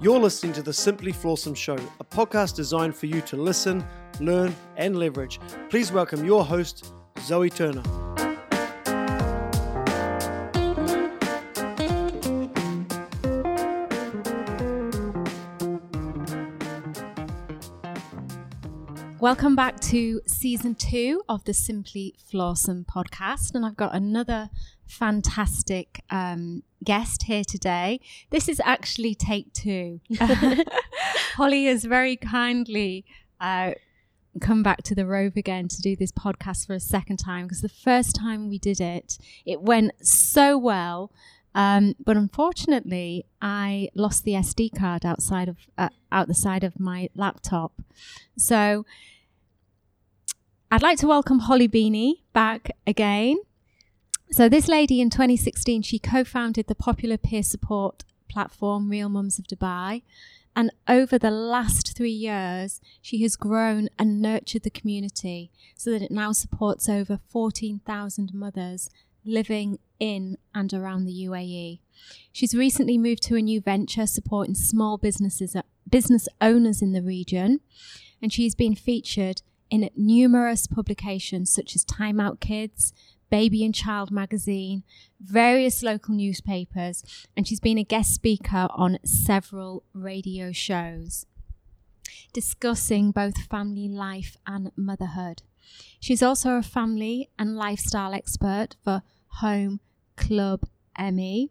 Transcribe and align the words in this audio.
You're 0.00 0.20
listening 0.20 0.52
to 0.52 0.62
the 0.62 0.72
Simply 0.72 1.12
Flawsome 1.12 1.56
Show, 1.56 1.74
a 1.98 2.04
podcast 2.04 2.54
designed 2.54 2.94
for 2.94 3.06
you 3.06 3.20
to 3.22 3.36
listen, 3.36 3.84
learn, 4.20 4.54
and 4.76 4.96
leverage. 4.96 5.40
Please 5.70 5.90
welcome 5.90 6.24
your 6.24 6.44
host, 6.44 6.94
Zoe 7.18 7.50
Turner. 7.50 7.82
Welcome 19.18 19.56
back 19.56 19.80
to 19.80 20.20
season 20.28 20.76
two 20.76 21.22
of 21.28 21.42
the 21.42 21.52
Simply 21.52 22.14
Flawsome 22.32 22.86
podcast. 22.86 23.52
And 23.52 23.66
I've 23.66 23.74
got 23.74 23.96
another 23.96 24.48
fantastic 24.88 26.02
um, 26.10 26.62
guest 26.82 27.24
here 27.24 27.44
today. 27.44 28.00
This 28.30 28.48
is 28.48 28.60
actually 28.64 29.14
take 29.14 29.52
two. 29.52 30.00
Holly 31.36 31.66
has 31.66 31.84
very 31.84 32.16
kindly 32.16 33.04
uh, 33.40 33.72
come 34.40 34.62
back 34.62 34.82
to 34.84 34.94
the 34.94 35.06
Rove 35.06 35.36
again 35.36 35.68
to 35.68 35.82
do 35.82 35.94
this 35.94 36.12
podcast 36.12 36.66
for 36.66 36.74
a 36.74 36.80
second 36.80 37.18
time 37.18 37.46
because 37.46 37.60
the 37.60 37.68
first 37.68 38.16
time 38.16 38.48
we 38.48 38.58
did 38.58 38.80
it, 38.80 39.18
it 39.44 39.60
went 39.60 39.92
so 40.04 40.56
well. 40.56 41.12
Um, 41.54 41.94
but 42.04 42.16
unfortunately, 42.16 43.24
I 43.40 43.88
lost 43.94 44.24
the 44.24 44.32
SD 44.32 44.78
card 44.78 45.04
outside 45.04 45.48
of 45.48 45.56
uh, 45.76 45.88
out 46.12 46.28
the 46.28 46.34
side 46.34 46.62
of 46.62 46.78
my 46.78 47.08
laptop. 47.14 47.72
So 48.36 48.84
I'd 50.70 50.82
like 50.82 50.98
to 50.98 51.06
welcome 51.06 51.40
Holly 51.40 51.66
Bennie 51.66 52.24
back 52.32 52.70
again. 52.86 53.38
So 54.30 54.48
this 54.48 54.68
lady 54.68 55.00
in 55.00 55.08
2016, 55.08 55.82
she 55.82 55.98
co-founded 55.98 56.66
the 56.66 56.74
popular 56.74 57.16
peer 57.16 57.42
support 57.42 58.04
platform 58.28 58.90
Real 58.90 59.08
Mums 59.08 59.38
of 59.38 59.46
Dubai. 59.46 60.02
And 60.54 60.70
over 60.86 61.18
the 61.18 61.30
last 61.30 61.96
three 61.96 62.10
years, 62.10 62.80
she 63.00 63.22
has 63.22 63.36
grown 63.36 63.88
and 63.98 64.20
nurtured 64.20 64.64
the 64.64 64.70
community 64.70 65.50
so 65.76 65.90
that 65.90 66.02
it 66.02 66.10
now 66.10 66.32
supports 66.32 66.88
over 66.90 67.20
14,000 67.30 68.34
mothers 68.34 68.90
living 69.24 69.78
in 69.98 70.36
and 70.54 70.74
around 70.74 71.06
the 71.06 71.24
UAE. 71.26 71.80
She's 72.30 72.54
recently 72.54 72.98
moved 72.98 73.22
to 73.24 73.36
a 73.36 73.42
new 73.42 73.62
venture 73.62 74.06
supporting 74.06 74.54
small 74.54 74.98
businesses, 74.98 75.56
uh, 75.56 75.62
business 75.88 76.28
owners 76.40 76.82
in 76.82 76.92
the 76.92 77.02
region, 77.02 77.60
and 78.20 78.32
she's 78.32 78.54
been 78.54 78.74
featured 78.74 79.42
in 79.70 79.88
numerous 79.96 80.66
publications 80.66 81.52
such 81.52 81.74
as 81.74 81.84
Time 81.84 82.20
Out 82.20 82.40
Kids, 82.40 82.92
Baby 83.30 83.64
and 83.64 83.74
Child 83.74 84.10
magazine, 84.10 84.82
various 85.20 85.82
local 85.82 86.14
newspapers, 86.14 87.04
and 87.36 87.46
she's 87.46 87.60
been 87.60 87.78
a 87.78 87.84
guest 87.84 88.14
speaker 88.14 88.68
on 88.70 88.98
several 89.04 89.82
radio 89.92 90.52
shows 90.52 91.26
discussing 92.32 93.10
both 93.10 93.46
family 93.46 93.88
life 93.88 94.36
and 94.46 94.70
motherhood. 94.76 95.42
She's 96.00 96.22
also 96.22 96.52
a 96.52 96.62
family 96.62 97.30
and 97.38 97.56
lifestyle 97.56 98.14
expert 98.14 98.76
for 98.82 99.02
Home 99.40 99.80
Club 100.16 100.62
Emmy. 100.96 101.50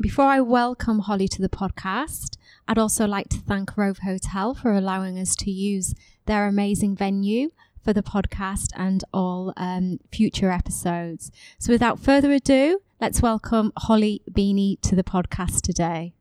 Before 0.00 0.26
I 0.26 0.40
welcome 0.40 1.00
Holly 1.00 1.28
to 1.28 1.42
the 1.42 1.48
podcast, 1.48 2.36
I'd 2.66 2.78
also 2.78 3.06
like 3.06 3.28
to 3.30 3.38
thank 3.38 3.76
Rove 3.76 3.98
Hotel 3.98 4.54
for 4.54 4.72
allowing 4.72 5.18
us 5.18 5.36
to 5.36 5.50
use 5.50 5.94
their 6.26 6.46
amazing 6.46 6.96
venue 6.96 7.50
for 7.88 7.94
the 7.94 8.02
podcast 8.02 8.68
and 8.74 9.02
all 9.14 9.54
um, 9.56 9.98
future 10.12 10.50
episodes. 10.50 11.30
So, 11.58 11.72
without 11.72 11.98
further 11.98 12.30
ado, 12.32 12.82
let's 13.00 13.22
welcome 13.22 13.72
Holly 13.78 14.20
Bennie 14.28 14.78
to 14.82 14.94
the 14.94 15.02
podcast 15.02 15.62
today. 15.62 16.12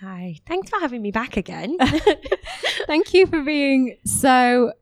Hi, 0.00 0.40
thanks 0.44 0.70
for 0.70 0.80
having 0.80 1.02
me 1.02 1.12
back 1.12 1.36
again. 1.36 1.78
Thank 2.88 3.14
you 3.14 3.28
for 3.28 3.44
being 3.44 3.96
so 4.04 4.72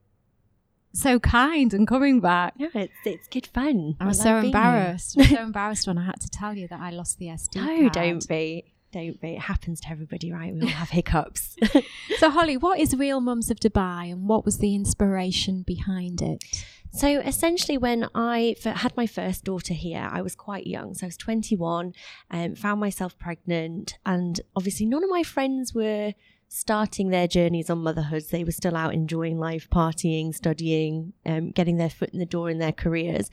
so 0.95 1.21
kind 1.21 1.75
and 1.75 1.87
coming 1.87 2.21
back. 2.21 2.55
Yeah, 2.57 2.69
it's 2.77 2.95
it's 3.05 3.29
good 3.29 3.47
fun. 3.49 3.97
I 4.01 4.07
was 4.07 4.19
so 4.19 4.39
embarrassed. 4.39 5.19
I 5.19 5.21
was 5.21 5.29
so 5.29 5.43
embarrassed 5.43 5.87
when 5.87 5.99
I 5.99 6.07
had 6.07 6.19
to 6.23 6.31
tell 6.31 6.57
you 6.57 6.67
that 6.69 6.81
I 6.81 6.89
lost 6.93 7.19
the 7.19 7.27
SD. 7.27 7.57
No, 7.57 7.91
card. 7.91 7.93
don't 7.93 8.27
be. 8.27 8.73
Don't 8.93 9.19
be. 9.21 9.31
It 9.31 9.41
happens 9.41 9.81
to 9.81 9.91
everybody, 9.91 10.31
right? 10.31 10.53
We 10.53 10.63
all 10.63 10.69
have 10.69 10.91
hiccups. 10.99 11.57
so, 12.19 12.31
Holly, 12.31 12.59
what 12.59 12.79
is 12.79 12.95
Real 12.95 13.21
Mums 13.21 13.51
of 13.51 13.59
Dubai 13.59 14.13
and 14.13 14.29
what 14.29 14.45
was 14.45 14.59
the 14.59 14.75
inspiration 14.75 15.63
behind 15.63 16.21
it? 16.21 16.45
So, 16.93 17.21
essentially, 17.21 17.79
when 17.79 18.09
I 18.15 18.55
had 18.63 18.95
my 18.95 19.07
first 19.07 19.45
daughter 19.45 19.73
here, 19.73 20.07
I 20.13 20.21
was 20.21 20.35
quite 20.35 20.67
young. 20.67 20.93
So, 20.93 21.07
I 21.07 21.09
was 21.09 21.17
21, 21.17 21.95
um, 22.31 22.55
found 22.55 22.81
myself 22.81 23.19
pregnant, 23.19 23.97
and 24.05 24.39
obviously, 24.55 24.85
none 24.85 25.03
of 25.03 25.09
my 25.09 25.23
friends 25.23 25.73
were 25.73 26.13
starting 26.49 27.09
their 27.09 27.27
journeys 27.27 27.71
on 27.71 27.79
motherhood. 27.79 28.25
They 28.31 28.45
were 28.45 28.53
still 28.53 28.77
out 28.77 28.93
enjoying 28.93 29.39
life, 29.39 29.71
partying, 29.71 30.35
studying, 30.35 31.15
um, 31.25 31.51
getting 31.51 31.79
their 31.79 31.89
foot 31.89 32.11
in 32.11 32.19
the 32.19 32.27
door 32.27 32.51
in 32.51 32.59
their 32.59 32.73
careers. 32.73 33.31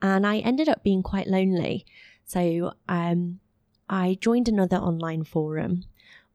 And 0.00 0.26
I 0.26 0.38
ended 0.38 0.70
up 0.70 0.82
being 0.82 1.02
quite 1.02 1.26
lonely. 1.26 1.84
So, 2.24 2.72
um, 2.88 3.40
I 3.92 4.16
joined 4.22 4.48
another 4.48 4.78
online 4.78 5.22
forum 5.22 5.84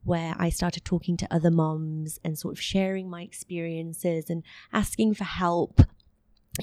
where 0.04 0.36
I 0.38 0.48
started 0.48 0.84
talking 0.84 1.16
to 1.16 1.34
other 1.34 1.50
moms 1.50 2.20
and 2.22 2.38
sort 2.38 2.54
of 2.54 2.60
sharing 2.60 3.10
my 3.10 3.22
experiences 3.22 4.30
and 4.30 4.44
asking 4.72 5.14
for 5.14 5.24
help. 5.24 5.82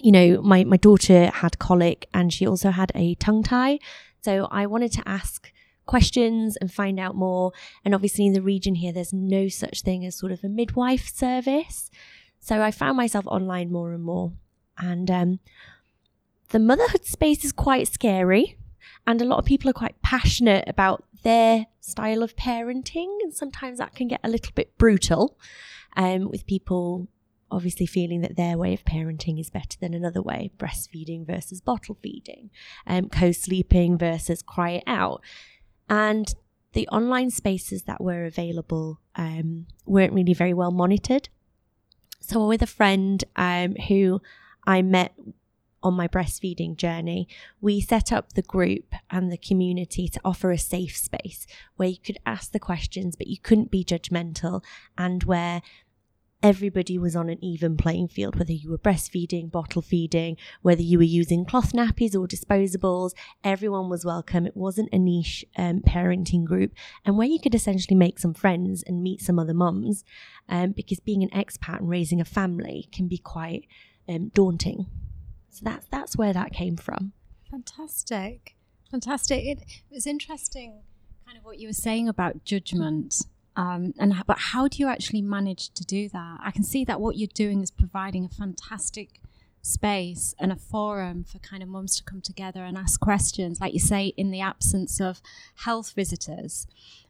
You 0.01 0.13
know, 0.13 0.41
my, 0.41 0.63
my 0.63 0.78
daughter 0.78 1.28
had 1.28 1.59
colic 1.59 2.07
and 2.13 2.31
she 2.31 2.47
also 2.47 2.69
had 2.72 2.94
a 2.95 3.16
tongue 3.16 3.44
tie. 3.44 3.79
So 4.22 4.47
I 4.50 4.67
wanted 4.67 4.94
to 4.94 5.03
ask 5.05 5.51
questions 5.85 6.55
and 6.55 6.72
find 6.72 6.97
out 6.97 7.13
more. 7.13 7.51
And 7.84 7.94
obviously, 7.94 8.28
in 8.28 8.34
the 8.34 8.41
region 8.41 8.75
here, 8.75 8.94
there's 8.94 9.13
no 9.13 9.50
such 9.50 9.81
thing 9.81 10.05
as 10.05 10.16
sort 10.16 10.31
of 10.31 10.45
a 10.45 10.50
midwife 10.50 11.13
service. 11.13 11.91
So 12.39 12.61
I 12.61 12.72
found 12.72 12.95
myself 12.95 13.28
online 13.28 13.69
more 13.69 13.91
and 13.91 14.01
more. 14.01 14.31
And 14.78 15.11
um, 15.11 15.39
the 16.50 16.59
motherhood 16.59 17.03
space 17.05 17.44
is 17.44 17.51
quite 17.51 17.89
scary. 17.89 18.57
And 19.07 19.21
a 19.21 19.25
lot 19.25 19.39
of 19.39 19.45
people 19.45 19.69
are 19.69 19.73
quite 19.73 20.01
passionate 20.01 20.66
about 20.67 21.03
their 21.23 21.67
style 21.79 22.23
of 22.23 22.35
parenting. 22.35 23.17
And 23.21 23.33
sometimes 23.33 23.77
that 23.77 23.95
can 23.95 24.07
get 24.07 24.21
a 24.23 24.29
little 24.29 24.51
bit 24.53 24.77
brutal 24.77 25.38
um, 25.95 26.29
with 26.29 26.45
people 26.45 27.07
obviously 27.51 27.85
feeling 27.85 28.21
that 28.21 28.35
their 28.35 28.57
way 28.57 28.73
of 28.73 28.83
parenting 28.83 29.39
is 29.39 29.49
better 29.49 29.77
than 29.79 29.93
another 29.93 30.21
way 30.21 30.51
breastfeeding 30.57 31.25
versus 31.25 31.61
bottle 31.61 31.97
feeding, 32.01 32.49
um, 32.88 33.07
co 33.07 33.31
sleeping 33.31 33.97
versus 33.97 34.41
cry 34.41 34.71
it 34.71 34.83
out. 34.88 35.22
And 35.89 36.33
the 36.73 36.87
online 36.89 37.29
spaces 37.29 37.83
that 37.83 38.01
were 38.01 38.25
available 38.25 38.99
um, 39.16 39.67
weren't 39.85 40.13
really 40.13 40.33
very 40.33 40.53
well 40.53 40.72
monitored. 40.72 41.29
So, 42.19 42.47
with 42.47 42.61
a 42.61 42.67
friend 42.67 43.23
um, 43.35 43.75
who 43.87 44.22
I 44.66 44.81
met 44.81 45.13
on 45.85 45.94
my 45.94 46.07
breastfeeding 46.07 46.75
journey, 46.75 47.28
we 47.62 47.79
set 47.79 48.12
up 48.12 48.34
the 48.34 48.41
group 48.41 48.96
and 49.12 49.31
the 49.31 49.38
community 49.38 50.09
to 50.09 50.19
offer 50.25 50.51
a 50.51 50.57
safe 50.57 50.97
space 50.97 51.46
where 51.75 51.90
you 51.90 51.97
could 52.03 52.18
ask 52.25 52.51
the 52.51 52.59
questions, 52.59 53.16
but 53.16 53.28
you 53.28 53.38
couldn't 53.38 53.69
be 53.69 53.85
judgmental, 53.85 54.63
and 54.97 55.23
where 55.25 55.62
everybody 56.41 56.97
was 56.97 57.16
on 57.16 57.29
an 57.29 57.44
even 57.44 57.78
playing 57.78 58.07
field, 58.07 58.35
whether 58.35 58.51
you 58.51 58.69
were 58.69 58.79
breastfeeding, 58.79 59.51
bottle 59.51 59.81
feeding, 59.81 60.38
whether 60.63 60.81
you 60.81 60.97
were 60.97 61.03
using 61.03 61.46
cloth 61.46 61.72
nappies 61.72 62.16
or 62.16 62.28
disposables, 62.28 63.13
everyone 63.44 63.88
was 63.88 64.06
welcome. 64.06 64.47
It 64.47 64.57
wasn't 64.57 64.90
a 64.91 64.97
niche 64.97 65.46
um, 65.56 65.81
parenting 65.81 66.46
group, 66.46 66.72
and 67.06 67.16
where 67.16 67.28
you 67.28 67.40
could 67.40 67.56
essentially 67.56 67.96
make 67.96 68.17
some 68.17 68.34
friends 68.34 68.84
and 68.85 69.03
meet 69.03 69.22
some 69.22 69.38
other 69.38 69.53
mums, 69.53 70.03
um, 70.50 70.72
because 70.72 71.00
being 71.00 71.22
an 71.22 71.29
expat 71.29 71.79
and 71.79 71.90
raising 71.90 72.19
a 72.19 72.25
family 72.25 72.90
can 72.91 73.07
be 73.07 73.19
quite 73.19 73.67
um, 74.09 74.29
daunting. 74.34 74.88
So 75.55 75.61
that's 75.63 75.87
that's 75.87 76.17
where 76.17 76.34
that 76.34 76.52
came 76.52 76.75
from. 76.75 77.13
Fantastic, 77.49 78.57
fantastic. 78.91 79.46
It, 79.46 79.59
it 79.61 79.93
was 79.93 80.05
interesting, 80.05 80.81
kind 81.25 81.37
of 81.37 81.46
what 81.46 81.59
you 81.59 81.69
were 81.69 81.73
saying 81.73 82.09
about 82.09 82.43
judgment. 82.43 83.16
Um, 83.55 83.93
and 83.97 84.13
but 84.28 84.37
how 84.37 84.67
do 84.67 84.79
you 84.79 84.90
actually 84.90 85.22
manage 85.22 85.69
to 85.69 85.85
do 85.85 86.09
that? 86.09 86.40
I 86.43 86.52
can 86.52 86.63
see 86.63 86.84
that 86.84 86.99
what 86.99 87.16
you're 87.16 87.29
doing 87.34 87.63
is 87.63 87.72
providing 87.72 88.25
a 88.25 88.29
fantastic 88.29 89.22
space 89.61 90.35
and 90.40 90.52
a 90.52 90.57
forum 90.57 91.23
for 91.23 91.40
kind 91.40 91.63
of 91.63 91.69
mums 91.69 91.96
to 91.96 92.03
come 92.03 92.19
together 92.19 92.66
and 92.66 92.78
ask 92.78 92.99
questions, 92.99 93.61
like 93.61 93.72
you 93.72 93.79
say, 93.79 94.07
in 94.17 94.31
the 94.31 94.41
absence 94.41 94.99
of 94.99 95.22
health 95.63 95.93
visitors, 95.96 96.67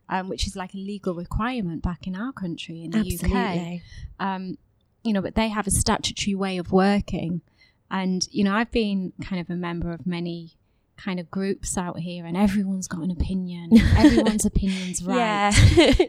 um, 0.07 0.29
which 0.29 0.45
is 0.45 0.55
like 0.55 0.75
a 0.75 0.77
legal 0.77 1.15
requirement 1.15 1.81
back 1.81 2.05
in 2.05 2.15
our 2.15 2.31
country 2.31 2.83
in 2.83 2.91
the 2.91 2.99
Absolutely. 2.99 3.81
UK. 4.19 4.23
Um, 4.23 4.59
you 5.03 5.13
know, 5.13 5.21
but 5.21 5.33
they 5.33 5.49
have 5.49 5.65
a 5.65 5.71
statutory 5.71 6.35
way 6.35 6.59
of 6.59 6.71
working 6.71 7.41
and, 7.89 8.27
you 8.31 8.43
know, 8.43 8.53
I've 8.53 8.71
been 8.71 9.13
kind 9.21 9.39
of 9.39 9.49
a 9.49 9.55
member 9.55 9.91
of 9.91 10.05
many 10.05 10.57
kind 10.97 11.19
of 11.19 11.29
groups 11.29 11.77
out 11.77 11.99
here 11.99 12.25
and 12.25 12.37
everyone's 12.37 12.87
got 12.87 13.01
an 13.01 13.11
opinion. 13.11 13.69
Everyone's 13.97 14.45
opinion's 14.45 15.03
right. 15.03 15.51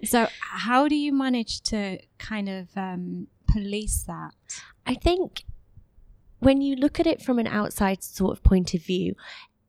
So 0.04 0.28
how 0.40 0.88
do 0.88 0.94
you 0.94 1.12
manage 1.12 1.60
to 1.62 1.98
kind 2.18 2.48
of 2.48 2.68
um, 2.76 3.26
police 3.50 4.04
that? 4.04 4.34
I 4.86 4.94
think 4.94 5.44
when 6.38 6.60
you 6.60 6.76
look 6.76 7.00
at 7.00 7.06
it 7.06 7.20
from 7.20 7.38
an 7.38 7.46
outside 7.46 8.02
sort 8.04 8.36
of 8.36 8.44
point 8.44 8.74
of 8.74 8.82
view, 8.82 9.14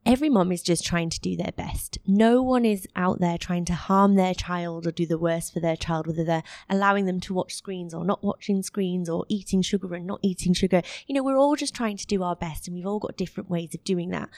every 0.08 0.30
mom 0.30 0.50
is 0.50 0.62
just 0.62 0.86
trying 0.86 1.10
to 1.10 1.20
do 1.20 1.36
their 1.36 1.52
best. 1.54 1.98
No 2.06 2.42
one 2.42 2.64
is 2.64 2.88
out 2.96 3.20
there 3.20 3.36
trying 3.36 3.66
to 3.66 3.74
harm 3.74 4.14
their 4.14 4.32
child 4.32 4.86
or 4.86 4.90
do 4.90 5.04
the 5.04 5.18
worst 5.18 5.52
for 5.52 5.60
their 5.60 5.76
child, 5.76 6.06
whether 6.06 6.24
they're 6.24 6.42
allowing 6.70 7.04
them 7.04 7.20
to 7.20 7.34
watch 7.34 7.54
screens 7.54 7.92
or 7.92 8.06
not 8.06 8.24
watching 8.24 8.62
screens 8.62 9.10
or 9.10 9.26
eating 9.28 9.60
sugar 9.60 9.94
and 9.94 10.06
not 10.06 10.20
eating 10.22 10.54
sugar. 10.54 10.80
You 11.06 11.14
know, 11.14 11.22
we're 11.22 11.36
all 11.36 11.56
just 11.56 11.74
trying 11.74 11.98
to 11.98 12.06
do 12.06 12.22
our 12.22 12.34
best 12.34 12.66
and 12.66 12.74
we've 12.74 12.86
all 12.86 12.98
got 12.98 13.18
different 13.18 13.50
ways 13.50 13.74
of 13.74 13.84
doing 13.84 14.08
that. 14.08 14.30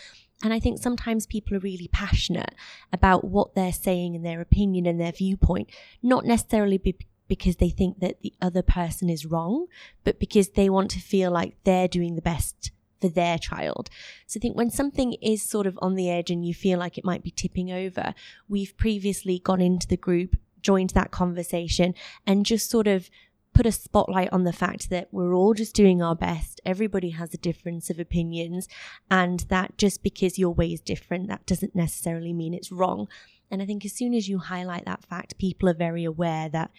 And 0.43 0.53
I 0.53 0.59
think 0.59 0.83
sometimes 0.83 1.25
people 1.27 1.57
are 1.57 1.61
really 1.61 1.89
passionate 1.89 2.53
about 2.93 3.23
what 3.23 3.55
they're 3.55 3.73
saying 3.73 4.17
and 4.17 4.27
their 4.27 4.41
opinion 4.41 4.87
and 4.87 5.01
their 5.01 5.13
viewpoint, 5.13 5.71
not 6.03 6.25
necessarily 6.25 6.79
be- 6.79 7.07
because 7.29 7.57
they 7.57 7.71
think 7.71 8.01
that 8.01 8.23
the 8.23 8.35
other 8.43 8.63
person 8.63 9.09
is 9.09 9.25
wrong, 9.25 9.67
but 10.03 10.19
because 10.19 10.49
they 10.51 10.69
want 10.69 10.91
to 10.91 10.99
feel 10.99 11.31
like 11.31 11.55
they're 11.63 11.87
doing 11.87 12.17
the 12.17 12.23
best 12.23 12.73
for 13.01 13.09
their 13.09 13.39
child. 13.39 13.91
So 14.27 14.39
I 14.39 14.41
think 14.41 14.57
when 14.57 14.71
something 14.71 15.15
is 15.23 15.43
sort 15.43 15.67
of 15.67 15.79
on 15.83 15.95
the 15.95 16.11
edge 16.11 16.31
and 16.31 16.45
you 16.45 16.55
feel 16.55 16.79
like 16.79 16.99
it 16.99 17.05
might 17.05 17.23
be 17.23 17.31
tipping 17.31 17.73
over, 17.73 18.15
we've 18.49 18.77
previously 18.77 19.39
gone 19.39 19.61
into 19.61 19.87
the 19.87 19.97
group, 19.97 20.37
joined 20.61 20.91
that 20.91 21.11
conversation, 21.11 21.95
and 22.27 22.47
just 22.47 22.71
sort 22.71 22.87
of 22.87 23.11
put 23.53 23.67
a 23.67 23.73
spotlight 23.73 24.33
on 24.33 24.45
the 24.45 24.53
fact 24.53 24.91
that 24.91 25.09
we're 25.11 25.35
all 25.35 25.55
just 25.55 25.75
doing 25.75 26.01
our 26.01 26.15
best. 26.15 26.61
Everybody 26.65 27.11
has 27.11 27.35
a 27.35 27.39
difference 27.39 27.91
of 27.91 27.99
opinions, 27.99 28.69
and 29.11 29.41
that 29.49 29.77
just 29.77 30.03
because 30.03 30.39
your 30.39 30.55
way 30.55 30.73
is 30.73 30.81
different, 30.81 31.29
that 31.29 31.47
doesn't 31.47 31.75
necessarily 31.75 32.33
mean 32.33 32.55
it's 32.55 32.71
wrong. 32.71 33.09
And 33.51 33.61
I 33.61 33.67
think 33.67 33.85
as 33.85 33.93
soon 33.93 34.15
as 34.15 34.29
you 34.29 34.39
highlight 34.39 34.85
that 34.85 35.05
fact, 35.05 35.39
people 35.39 35.69
are 35.69 35.75
very 35.75 36.05
aware 36.05 36.49
that 36.49 36.71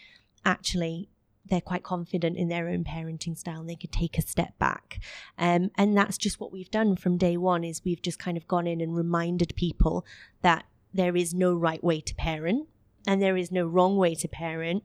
actually 0.46 1.10
they're 1.50 1.62
quite 1.62 1.84
confident 1.84 2.38
in 2.38 2.48
their 2.48 2.68
own 2.70 2.84
parenting 2.84 3.38
style 3.38 3.60
and 3.60 3.70
they 3.70 3.76
could 3.76 3.92
take 3.92 4.18
a 4.18 4.22
step 4.22 4.58
back 4.60 5.00
um, 5.38 5.72
and 5.78 5.98
that's 5.98 6.18
just 6.18 6.40
what 6.40 6.52
we've 6.52 6.72
done 6.72 6.96
from 6.96 7.18
day 7.18 7.38
one 7.38 7.64
is 7.64 7.84
we've 7.84 8.02
just 8.02 8.20
kind 8.20 8.38
of 8.38 8.48
gone 8.48 8.68
in 8.68 8.82
and 8.82 8.96
reminded 8.96 9.54
people 9.56 10.06
that 10.42 10.66
there 10.94 11.16
is 11.16 11.34
no 11.34 11.54
right 11.54 11.84
way 11.84 12.00
to 12.00 12.16
parent 12.16 12.68
and 13.08 13.22
there 13.22 13.38
is 13.38 13.52
no 13.52 13.66
wrong 13.66 13.98
way 13.98 14.14
to 14.16 14.28
parent 14.28 14.84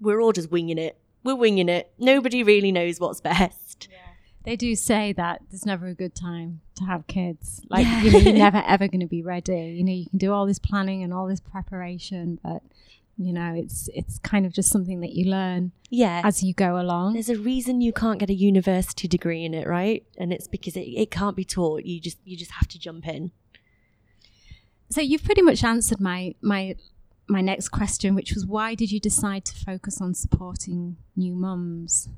we're 0.00 0.20
all 0.20 0.32
just 0.32 0.50
winging 0.50 0.78
it 0.78 0.98
we're 1.24 1.34
winging 1.34 1.68
it 1.68 1.92
nobody 1.98 2.42
really 2.42 2.72
knows 2.72 3.00
what's 3.00 3.20
best 3.20 3.88
yeah. 3.90 3.98
They 4.46 4.54
do 4.54 4.76
say 4.76 5.12
that 5.14 5.42
there's 5.50 5.66
never 5.66 5.88
a 5.88 5.94
good 5.94 6.14
time 6.14 6.60
to 6.76 6.84
have 6.84 7.06
kids. 7.08 7.60
Like, 7.68 7.84
yeah. 7.84 8.02
you 8.02 8.12
know, 8.12 8.18
you're 8.20 8.32
never 8.32 8.62
ever 8.64 8.86
going 8.86 9.00
to 9.00 9.06
be 9.06 9.22
ready. 9.22 9.74
You 9.76 9.82
know, 9.82 9.92
you 9.92 10.06
can 10.08 10.18
do 10.18 10.32
all 10.32 10.46
this 10.46 10.60
planning 10.60 11.02
and 11.02 11.12
all 11.12 11.26
this 11.26 11.40
preparation, 11.40 12.38
but 12.44 12.62
you 13.18 13.32
know 13.32 13.54
it's 13.54 13.88
it's 13.94 14.18
kind 14.18 14.44
of 14.44 14.52
just 14.52 14.70
something 14.70 15.00
that 15.00 15.12
you 15.12 15.30
learn 15.30 15.72
yeah. 15.90 16.20
as 16.24 16.42
you 16.42 16.52
go 16.52 16.78
along. 16.78 17.14
There's 17.14 17.30
a 17.30 17.38
reason 17.38 17.80
you 17.80 17.92
can't 17.92 18.18
get 18.18 18.30
a 18.30 18.34
university 18.34 19.08
degree 19.08 19.44
in 19.44 19.54
it 19.54 19.66
right? 19.66 20.04
And 20.18 20.32
it's 20.32 20.48
because 20.48 20.76
it, 20.76 20.82
it 20.82 21.10
can't 21.10 21.36
be 21.36 21.44
taught. 21.44 21.84
You 21.84 22.00
just 22.00 22.18
you 22.24 22.36
just 22.36 22.52
have 22.52 22.68
to 22.68 22.78
jump 22.78 23.06
in. 23.06 23.32
So 24.90 25.00
you've 25.00 25.24
pretty 25.24 25.42
much 25.42 25.64
answered 25.64 26.00
my 26.00 26.34
my 26.40 26.76
my 27.28 27.40
next 27.40 27.70
question 27.70 28.14
which 28.14 28.32
was 28.34 28.46
why 28.46 28.74
did 28.74 28.92
you 28.92 29.00
decide 29.00 29.44
to 29.44 29.54
focus 29.54 30.00
on 30.00 30.14
supporting 30.14 30.96
new 31.16 31.34
mums 31.34 32.08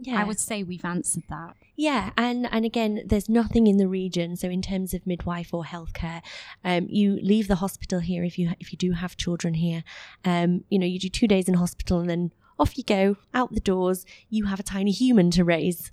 yeah. 0.00 0.20
I 0.20 0.24
would 0.24 0.40
say 0.40 0.62
we've 0.62 0.84
answered 0.84 1.24
that. 1.28 1.56
Yeah, 1.76 2.10
and 2.16 2.46
and 2.52 2.64
again, 2.64 3.02
there's 3.06 3.28
nothing 3.28 3.66
in 3.66 3.76
the 3.76 3.88
region. 3.88 4.36
So 4.36 4.48
in 4.48 4.62
terms 4.62 4.92
of 4.92 5.06
midwife 5.06 5.54
or 5.54 5.64
healthcare, 5.64 6.22
um, 6.64 6.86
you 6.88 7.18
leave 7.22 7.48
the 7.48 7.56
hospital 7.56 8.00
here 8.00 8.24
if 8.24 8.38
you 8.38 8.52
if 8.60 8.72
you 8.72 8.78
do 8.78 8.92
have 8.92 9.16
children 9.16 9.54
here. 9.54 9.82
Um, 10.24 10.64
you 10.68 10.78
know, 10.78 10.86
you 10.86 10.98
do 10.98 11.08
two 11.08 11.28
days 11.28 11.48
in 11.48 11.54
hospital 11.54 12.00
and 12.00 12.10
then 12.10 12.32
off 12.58 12.76
you 12.76 12.84
go 12.84 13.16
out 13.32 13.52
the 13.52 13.60
doors. 13.60 14.04
You 14.28 14.44
have 14.44 14.60
a 14.60 14.64
tiny 14.64 14.90
human 14.90 15.30
to 15.32 15.44
raise. 15.44 15.92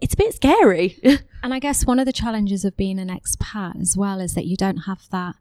It's 0.00 0.14
a 0.14 0.18
bit 0.18 0.34
scary. 0.34 0.98
and 1.42 1.54
I 1.54 1.58
guess 1.58 1.86
one 1.86 1.98
of 1.98 2.04
the 2.04 2.12
challenges 2.12 2.64
of 2.64 2.76
being 2.76 2.98
an 2.98 3.08
expat 3.08 3.80
as 3.80 3.96
well 3.96 4.20
is 4.20 4.34
that 4.34 4.44
you 4.44 4.56
don't 4.56 4.78
have 4.78 5.08
that, 5.10 5.36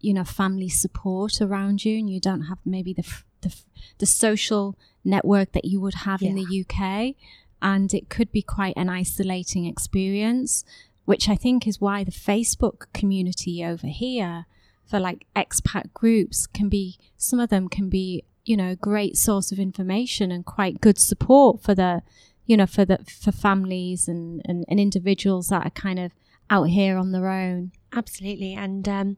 you 0.00 0.14
know, 0.14 0.24
family 0.24 0.68
support 0.68 1.40
around 1.40 1.84
you, 1.84 1.98
and 1.98 2.10
you 2.10 2.20
don't 2.20 2.42
have 2.42 2.58
maybe 2.64 2.92
the 2.92 3.04
the, 3.40 3.54
the 3.98 4.06
social 4.06 4.76
network 5.04 5.52
that 5.52 5.64
you 5.64 5.80
would 5.80 5.94
have 5.94 6.22
yeah. 6.22 6.30
in 6.30 6.34
the 6.36 6.64
UK. 6.64 7.14
And 7.60 7.92
it 7.92 8.08
could 8.08 8.30
be 8.30 8.42
quite 8.42 8.74
an 8.76 8.88
isolating 8.88 9.64
experience, 9.66 10.64
which 11.04 11.28
I 11.28 11.34
think 11.34 11.66
is 11.66 11.80
why 11.80 12.04
the 12.04 12.12
Facebook 12.12 12.86
community 12.92 13.64
over 13.64 13.86
here 13.86 14.46
for 14.86 15.00
like 15.00 15.26
expat 15.34 15.92
groups 15.92 16.46
can 16.46 16.68
be, 16.68 16.98
some 17.16 17.40
of 17.40 17.50
them 17.50 17.68
can 17.68 17.88
be, 17.88 18.24
you 18.44 18.56
know, 18.56 18.70
a 18.70 18.76
great 18.76 19.16
source 19.16 19.52
of 19.52 19.58
information 19.58 20.30
and 20.30 20.46
quite 20.46 20.80
good 20.80 20.98
support 20.98 21.60
for 21.60 21.74
the, 21.74 22.02
you 22.46 22.56
know, 22.56 22.66
for 22.66 22.84
the, 22.84 22.98
for 23.04 23.32
families 23.32 24.08
and, 24.08 24.40
and, 24.44 24.64
and 24.68 24.80
individuals 24.80 25.48
that 25.48 25.66
are 25.66 25.70
kind 25.70 25.98
of 25.98 26.12
out 26.48 26.68
here 26.68 26.96
on 26.96 27.12
their 27.12 27.28
own. 27.28 27.72
Absolutely. 27.92 28.54
And, 28.54 28.88
um, 28.88 29.16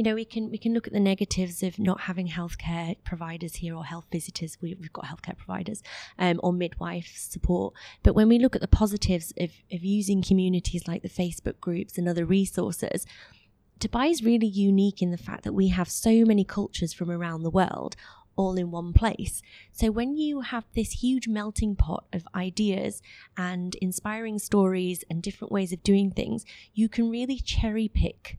you 0.00 0.04
know, 0.04 0.14
we 0.14 0.24
can 0.24 0.50
we 0.50 0.56
can 0.56 0.72
look 0.72 0.86
at 0.86 0.94
the 0.94 0.98
negatives 0.98 1.62
of 1.62 1.78
not 1.78 2.00
having 2.00 2.26
healthcare 2.26 2.96
providers 3.04 3.56
here 3.56 3.76
or 3.76 3.84
health 3.84 4.06
visitors. 4.10 4.56
We, 4.62 4.70
have 4.70 4.92
got 4.94 5.04
healthcare 5.04 5.36
providers 5.36 5.82
um, 6.18 6.40
or 6.42 6.54
midwife 6.54 7.12
support. 7.18 7.74
But 8.02 8.14
when 8.14 8.26
we 8.26 8.38
look 8.38 8.54
at 8.54 8.62
the 8.62 8.76
positives 8.82 9.34
of, 9.38 9.50
of 9.70 9.84
using 9.84 10.22
communities 10.22 10.88
like 10.88 11.02
the 11.02 11.10
Facebook 11.10 11.60
groups 11.60 11.98
and 11.98 12.08
other 12.08 12.24
resources, 12.24 13.04
Dubai 13.78 14.10
is 14.10 14.24
really 14.24 14.46
unique 14.46 15.02
in 15.02 15.10
the 15.10 15.18
fact 15.18 15.44
that 15.44 15.52
we 15.52 15.68
have 15.68 15.90
so 15.90 16.24
many 16.24 16.44
cultures 16.44 16.94
from 16.94 17.10
around 17.10 17.42
the 17.42 17.50
world 17.50 17.94
all 18.36 18.56
in 18.56 18.70
one 18.70 18.94
place. 18.94 19.42
So 19.70 19.90
when 19.90 20.16
you 20.16 20.40
have 20.40 20.64
this 20.74 21.02
huge 21.02 21.28
melting 21.28 21.76
pot 21.76 22.06
of 22.10 22.26
ideas 22.34 23.02
and 23.36 23.74
inspiring 23.82 24.38
stories 24.38 25.04
and 25.10 25.22
different 25.22 25.52
ways 25.52 25.74
of 25.74 25.82
doing 25.82 26.10
things, 26.10 26.46
you 26.72 26.88
can 26.88 27.10
really 27.10 27.38
cherry 27.38 27.86
pick 27.86 28.38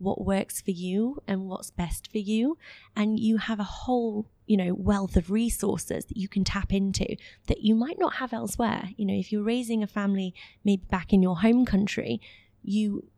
what 0.00 0.24
works 0.24 0.60
for 0.60 0.70
you 0.70 1.22
and 1.26 1.46
what's 1.46 1.70
best 1.70 2.10
for 2.10 2.18
you 2.18 2.56
and 2.96 3.18
you 3.18 3.36
have 3.36 3.60
a 3.60 3.64
whole 3.64 4.26
you 4.46 4.56
know 4.56 4.74
wealth 4.74 5.16
of 5.16 5.30
resources 5.30 6.04
that 6.06 6.16
you 6.16 6.28
can 6.28 6.44
tap 6.44 6.72
into 6.72 7.16
that 7.46 7.60
you 7.62 7.74
might 7.74 7.98
not 7.98 8.14
have 8.14 8.32
elsewhere 8.32 8.90
you 8.96 9.04
know 9.04 9.14
if 9.14 9.30
you're 9.30 9.42
raising 9.42 9.82
a 9.82 9.86
family 9.86 10.34
maybe 10.64 10.82
back 10.90 11.12
in 11.12 11.22
your 11.22 11.38
home 11.38 11.64
country 11.64 12.20
you 12.62 13.08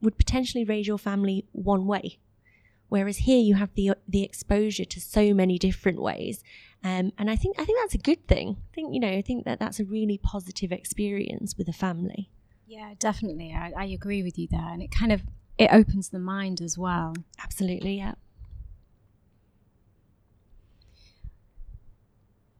would 0.00 0.16
potentially 0.16 0.64
raise 0.64 0.86
your 0.86 0.98
family 0.98 1.44
one 1.52 1.86
way 1.86 2.18
whereas 2.88 3.18
here 3.18 3.40
you 3.40 3.54
have 3.54 3.74
the 3.74 3.92
the 4.06 4.22
exposure 4.22 4.84
to 4.84 5.00
so 5.00 5.34
many 5.34 5.58
different 5.58 6.00
ways 6.00 6.42
um, 6.84 7.12
and 7.18 7.28
I 7.28 7.36
think 7.36 7.58
I 7.58 7.64
think 7.64 7.78
that's 7.80 7.94
a 7.94 7.98
good 7.98 8.26
thing. 8.28 8.56
I 8.72 8.74
think 8.74 8.94
you 8.94 9.00
know 9.00 9.08
I 9.08 9.22
think 9.22 9.44
that 9.44 9.58
that's 9.58 9.80
a 9.80 9.84
really 9.84 10.18
positive 10.18 10.70
experience 10.70 11.56
with 11.56 11.68
a 11.68 11.72
family. 11.72 12.30
Yeah, 12.66 12.94
definitely. 12.98 13.52
I, 13.52 13.72
I 13.76 13.84
agree 13.86 14.22
with 14.22 14.38
you 14.38 14.46
there, 14.48 14.68
and 14.68 14.82
it 14.82 14.90
kind 14.90 15.10
of 15.10 15.22
it 15.58 15.70
opens 15.72 16.08
the 16.08 16.18
mind 16.18 16.60
as 16.60 16.78
well. 16.78 17.14
Absolutely, 17.42 17.98
yeah. 17.98 18.14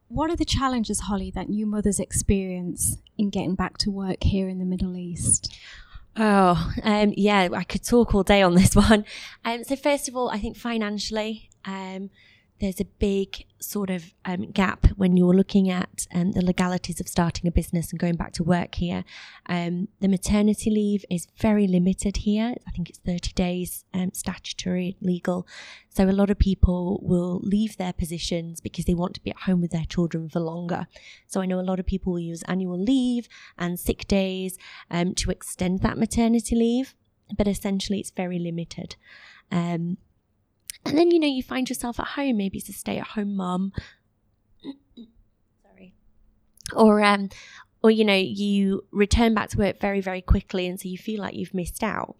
What 0.09 0.31
are 0.31 0.37
the 0.37 0.45
challenges, 0.45 1.01
Holly, 1.01 1.31
that 1.33 1.49
new 1.49 1.67
mothers 1.67 2.01
experience 2.01 2.97
in 3.19 3.31
getting 3.31 3.55
back 3.55 3.77
to 3.79 3.91
work 3.91 4.23
here 4.23 4.49
in 4.49 4.59
the 4.59 4.65
Middle 4.65 4.97
East? 4.97 5.55
Oh, 6.17 6.73
um, 6.83 7.13
yeah, 7.17 7.49
I 7.55 7.63
could 7.63 7.85
talk 7.85 8.15
all 8.15 8.23
day 8.23 8.43
on 8.43 8.55
this 8.55 8.75
one. 8.89 9.05
Um, 9.45 9.65
so, 9.65 9.77
first 9.77 10.09
of 10.09 10.17
all, 10.17 10.31
I 10.31 10.39
think 10.39 10.57
financially, 10.57 11.51
um, 11.65 12.11
there's 12.61 12.81
a 12.81 12.85
big 12.85 13.45
sort 13.61 13.91
of 13.91 14.15
um, 14.25 14.51
gap 14.51 14.87
when 14.97 15.17
you're 15.17 15.35
looking 15.35 15.71
at 15.71 16.07
um, 16.13 16.33
the 16.33 16.45
legalities 16.45 17.01
of 17.01 17.09
starting 17.09 17.47
a 17.47 17.51
business 17.51 17.91
and 17.91 17.99
going 17.99 18.17
back 18.17 18.33
to 18.33 18.43
work 18.43 18.77
here. 18.77 19.05
Um, 19.47 19.89
the 20.01 20.09
maternity 20.09 20.71
leave 20.71 21.05
is 21.11 21.27
very 21.39 21.67
limited 21.67 22.19
here. 22.19 22.55
I 22.67 22.71
think 22.71 22.89
it's 22.89 22.99
30 22.99 23.33
days 23.33 23.85
um, 23.95 24.13
statutory 24.13 24.97
legal. 25.01 25.47
So 25.89 26.05
a 26.05 26.13
lot 26.13 26.31
of 26.31 26.39
people 26.39 27.01
will 27.03 27.41
leave 27.43 27.77
their 27.77 27.93
positions 27.93 28.61
because 28.61 28.85
they 28.85 28.95
want 28.95 29.15
to 29.15 29.23
be 29.23 29.31
at 29.31 29.41
home 29.41 29.61
with 29.61 29.71
their 29.71 29.87
children 29.89 30.29
for 30.29 30.41
longer. 30.41 30.87
So 31.27 31.41
I 31.41 31.47
know 31.47 31.61
a 31.61 31.63
lot 31.63 31.81
of 31.81 31.87
people 31.87 32.13
will 32.13 32.21
use 32.21 32.43
annual 32.45 32.79
leave 32.79 33.29
and 33.57 33.79
sick 33.79 34.07
days 34.07 34.59
um, 34.91 35.15
to 35.17 35.31
extend 35.31 35.81
that 35.81 35.99
maternity 35.99 36.57
leave, 36.57 36.95
but 37.37 37.49
essentially 37.49 38.01
it's 38.01 38.11
very 38.11 38.39
limited. 38.39 38.97
Um, 39.51 39.99
and 40.85 40.97
then, 40.97 41.11
you 41.11 41.21
know, 41.21 41.27
you 41.27 41.43
find 41.43 41.69
yourself 41.69 42.01
at 42.01 42.07
home, 42.09 42.37
maybe 42.37 42.59
it's 42.59 42.69
a 42.69 42.73
stay 42.73 42.99
at 42.99 43.09
home 43.09 43.37
mum. 43.37 43.73
Sorry. 45.63 45.95
Or, 46.75 47.03
um, 47.03 47.29
or, 47.83 47.91
you 47.91 48.05
know, 48.05 48.15
you 48.15 48.85
return 48.91 49.35
back 49.35 49.51
to 49.51 49.59
work 49.59 49.81
very, 49.81 50.01
very 50.01 50.23
quickly. 50.23 50.67
And 50.67 50.81
so 50.81 50.89
you 50.89 50.99
feel 50.99 51.21
like 51.21 51.35
you've 51.35 51.55
missed 51.55 51.83
out. 51.83 52.17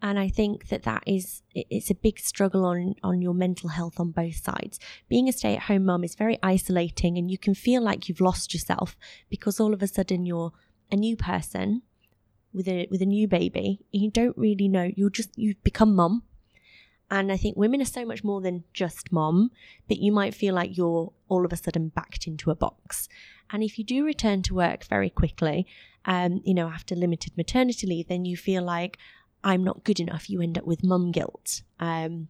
And 0.00 0.18
I 0.18 0.28
think 0.28 0.68
that 0.68 0.82
that 0.82 1.04
is, 1.06 1.42
it's 1.54 1.90
a 1.90 1.94
big 1.94 2.18
struggle 2.18 2.64
on, 2.64 2.96
on 3.04 3.22
your 3.22 3.34
mental 3.34 3.68
health 3.68 4.00
on 4.00 4.10
both 4.10 4.36
sides. 4.36 4.80
Being 5.08 5.28
a 5.28 5.32
stay 5.32 5.56
at 5.56 5.64
home 5.64 5.84
mum 5.84 6.02
is 6.02 6.16
very 6.16 6.38
isolating 6.42 7.18
and 7.18 7.30
you 7.30 7.38
can 7.38 7.54
feel 7.54 7.82
like 7.82 8.08
you've 8.08 8.20
lost 8.20 8.52
yourself 8.52 8.96
because 9.30 9.60
all 9.60 9.72
of 9.72 9.82
a 9.82 9.86
sudden 9.86 10.26
you're 10.26 10.52
a 10.90 10.96
new 10.96 11.16
person 11.16 11.82
with 12.52 12.66
a, 12.66 12.88
with 12.90 13.00
a 13.00 13.06
new 13.06 13.28
baby. 13.28 13.80
You 13.92 14.10
don't 14.10 14.36
really 14.36 14.66
know. 14.66 14.90
You're 14.96 15.08
just, 15.08 15.30
you've 15.36 15.62
become 15.62 15.94
mum 15.94 16.24
and 17.12 17.30
I 17.30 17.36
think 17.36 17.58
women 17.58 17.82
are 17.82 17.84
so 17.84 18.06
much 18.06 18.24
more 18.24 18.40
than 18.40 18.64
just 18.72 19.12
mom, 19.12 19.50
but 19.86 19.98
you 19.98 20.10
might 20.10 20.34
feel 20.34 20.54
like 20.54 20.78
you're 20.78 21.12
all 21.28 21.44
of 21.44 21.52
a 21.52 21.58
sudden 21.58 21.88
backed 21.88 22.26
into 22.26 22.50
a 22.50 22.54
box. 22.54 23.06
And 23.50 23.62
if 23.62 23.78
you 23.78 23.84
do 23.84 24.02
return 24.02 24.40
to 24.44 24.54
work 24.54 24.84
very 24.84 25.10
quickly, 25.10 25.66
um, 26.06 26.40
you 26.42 26.54
know, 26.54 26.68
after 26.68 26.94
limited 26.94 27.36
maternity 27.36 27.86
leave, 27.86 28.08
then 28.08 28.24
you 28.24 28.38
feel 28.38 28.62
like, 28.62 28.96
I'm 29.44 29.62
not 29.62 29.84
good 29.84 30.00
enough, 30.00 30.30
you 30.30 30.40
end 30.40 30.56
up 30.56 30.64
with 30.64 30.82
mum 30.82 31.12
guilt. 31.12 31.60
Um, 31.78 32.28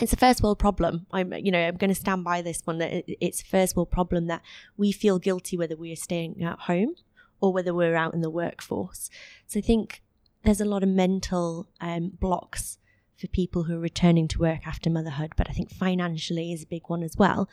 it's 0.00 0.12
a 0.12 0.16
first 0.16 0.44
world 0.44 0.60
problem. 0.60 1.06
I'm, 1.10 1.32
you 1.32 1.50
know, 1.50 1.66
I'm 1.66 1.76
going 1.76 1.90
to 1.90 1.94
stand 1.96 2.22
by 2.22 2.40
this 2.40 2.60
one 2.64 2.78
that 2.78 3.04
it's 3.20 3.42
a 3.42 3.46
first 3.46 3.74
world 3.74 3.90
problem 3.90 4.28
that 4.28 4.42
we 4.76 4.92
feel 4.92 5.18
guilty 5.18 5.56
whether 5.56 5.74
we 5.74 5.90
are 5.90 5.96
staying 5.96 6.40
at 6.40 6.60
home 6.60 6.94
or 7.40 7.52
whether 7.52 7.74
we're 7.74 7.96
out 7.96 8.14
in 8.14 8.20
the 8.20 8.30
workforce. 8.30 9.10
So 9.48 9.58
I 9.58 9.62
think 9.62 10.02
there's 10.44 10.60
a 10.60 10.64
lot 10.64 10.84
of 10.84 10.88
mental 10.88 11.66
um, 11.80 12.12
blocks 12.20 12.78
for 13.24 13.28
people 13.28 13.62
who 13.62 13.76
are 13.76 13.80
returning 13.80 14.28
to 14.28 14.38
work 14.38 14.66
after 14.66 14.90
motherhood, 14.90 15.32
but 15.34 15.48
I 15.48 15.54
think 15.54 15.70
financially 15.70 16.52
is 16.52 16.62
a 16.62 16.66
big 16.66 16.82
one 16.88 17.02
as 17.02 17.16
well. 17.16 17.48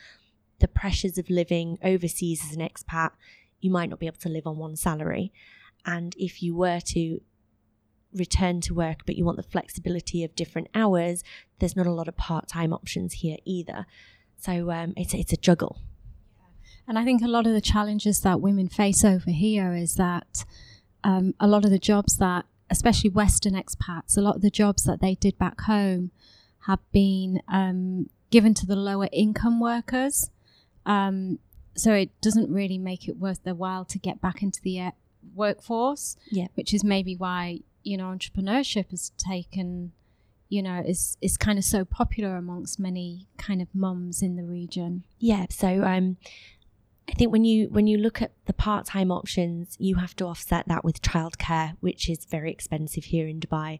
The 0.59 0.67
pressures 0.67 1.17
of 1.17 1.29
living 1.29 1.77
overseas 1.81 2.43
as 2.43 2.57
an 2.57 2.61
expat, 2.61 3.11
you 3.61 3.71
might 3.71 3.89
not 3.89 3.99
be 3.99 4.07
able 4.07 4.17
to 4.17 4.29
live 4.29 4.45
on 4.45 4.57
one 4.57 4.75
salary. 4.75 5.31
And 5.85 6.13
if 6.17 6.43
you 6.43 6.53
were 6.53 6.81
to 6.87 7.21
return 8.13 8.59
to 8.61 8.73
work, 8.73 9.05
but 9.05 9.15
you 9.15 9.23
want 9.23 9.37
the 9.37 9.43
flexibility 9.43 10.25
of 10.25 10.35
different 10.35 10.67
hours, 10.75 11.23
there's 11.59 11.77
not 11.77 11.87
a 11.87 11.93
lot 11.93 12.09
of 12.09 12.17
part 12.17 12.49
time 12.49 12.73
options 12.73 13.13
here 13.13 13.37
either. 13.45 13.85
So 14.35 14.71
um, 14.71 14.93
it's, 14.97 15.13
it's 15.13 15.31
a 15.31 15.37
juggle. 15.37 15.79
And 16.85 16.99
I 16.99 17.05
think 17.05 17.21
a 17.21 17.29
lot 17.29 17.47
of 17.47 17.53
the 17.53 17.61
challenges 17.61 18.19
that 18.21 18.41
women 18.41 18.67
face 18.67 19.05
over 19.05 19.31
here 19.31 19.73
is 19.73 19.95
that 19.95 20.43
um, 21.05 21.33
a 21.39 21.47
lot 21.47 21.63
of 21.63 21.71
the 21.71 21.79
jobs 21.79 22.17
that, 22.17 22.45
especially 22.71 23.09
Western 23.09 23.53
expats, 23.53 24.17
a 24.17 24.21
lot 24.21 24.37
of 24.37 24.41
the 24.41 24.49
jobs 24.49 24.83
that 24.85 25.01
they 25.01 25.15
did 25.15 25.37
back 25.37 25.61
home 25.61 26.11
have 26.65 26.79
been 26.91 27.41
um, 27.47 28.09
given 28.31 28.53
to 28.55 28.65
the 28.65 28.75
lower 28.75 29.09
income 29.11 29.59
workers. 29.59 30.31
Um, 30.85 31.39
so 31.75 31.93
it 31.93 32.09
doesn't 32.21 32.51
really 32.51 32.77
make 32.77 33.07
it 33.07 33.17
worth 33.17 33.43
their 33.43 33.53
while 33.53 33.85
to 33.85 33.99
get 33.99 34.21
back 34.21 34.41
into 34.41 34.61
the 34.61 34.79
uh, 34.79 34.91
workforce, 35.35 36.15
yeah. 36.29 36.47
which 36.55 36.73
is 36.73 36.83
maybe 36.83 37.15
why 37.15 37.59
you 37.83 37.97
know 37.97 38.05
entrepreneurship 38.05 38.91
has 38.91 39.11
taken 39.17 39.91
you 40.49 40.61
know 40.61 40.83
is 40.85 41.17
is 41.21 41.37
kind 41.37 41.57
of 41.57 41.65
so 41.65 41.83
popular 41.83 42.35
amongst 42.35 42.79
many 42.79 43.27
kind 43.37 43.61
of 43.61 43.67
mums 43.73 44.21
in 44.21 44.35
the 44.35 44.43
region 44.43 45.03
yeah 45.19 45.45
so 45.49 45.83
um 45.83 46.17
I 47.09 47.13
think 47.13 47.31
when 47.31 47.43
you 47.43 47.67
when 47.69 47.87
you 47.87 47.97
look 47.97 48.21
at 48.21 48.31
the 48.45 48.53
part 48.53 48.85
time 48.85 49.11
options, 49.11 49.75
you 49.79 49.95
have 49.95 50.15
to 50.17 50.25
offset 50.25 50.67
that 50.67 50.83
with 50.83 51.01
childcare, 51.01 51.75
which 51.79 52.09
is 52.09 52.25
very 52.25 52.51
expensive 52.51 53.05
here 53.05 53.27
in 53.27 53.39
Dubai, 53.39 53.79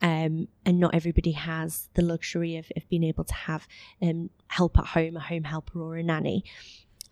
um, 0.00 0.48
and 0.64 0.80
not 0.80 0.94
everybody 0.94 1.32
has 1.32 1.88
the 1.94 2.02
luxury 2.02 2.56
of, 2.56 2.66
of 2.76 2.88
being 2.88 3.04
able 3.04 3.24
to 3.24 3.34
have 3.34 3.68
um, 4.00 4.30
help 4.48 4.78
at 4.78 4.86
home, 4.86 5.16
a 5.16 5.20
home 5.20 5.44
helper 5.44 5.80
or 5.80 5.96
a 5.96 6.02
nanny. 6.02 6.44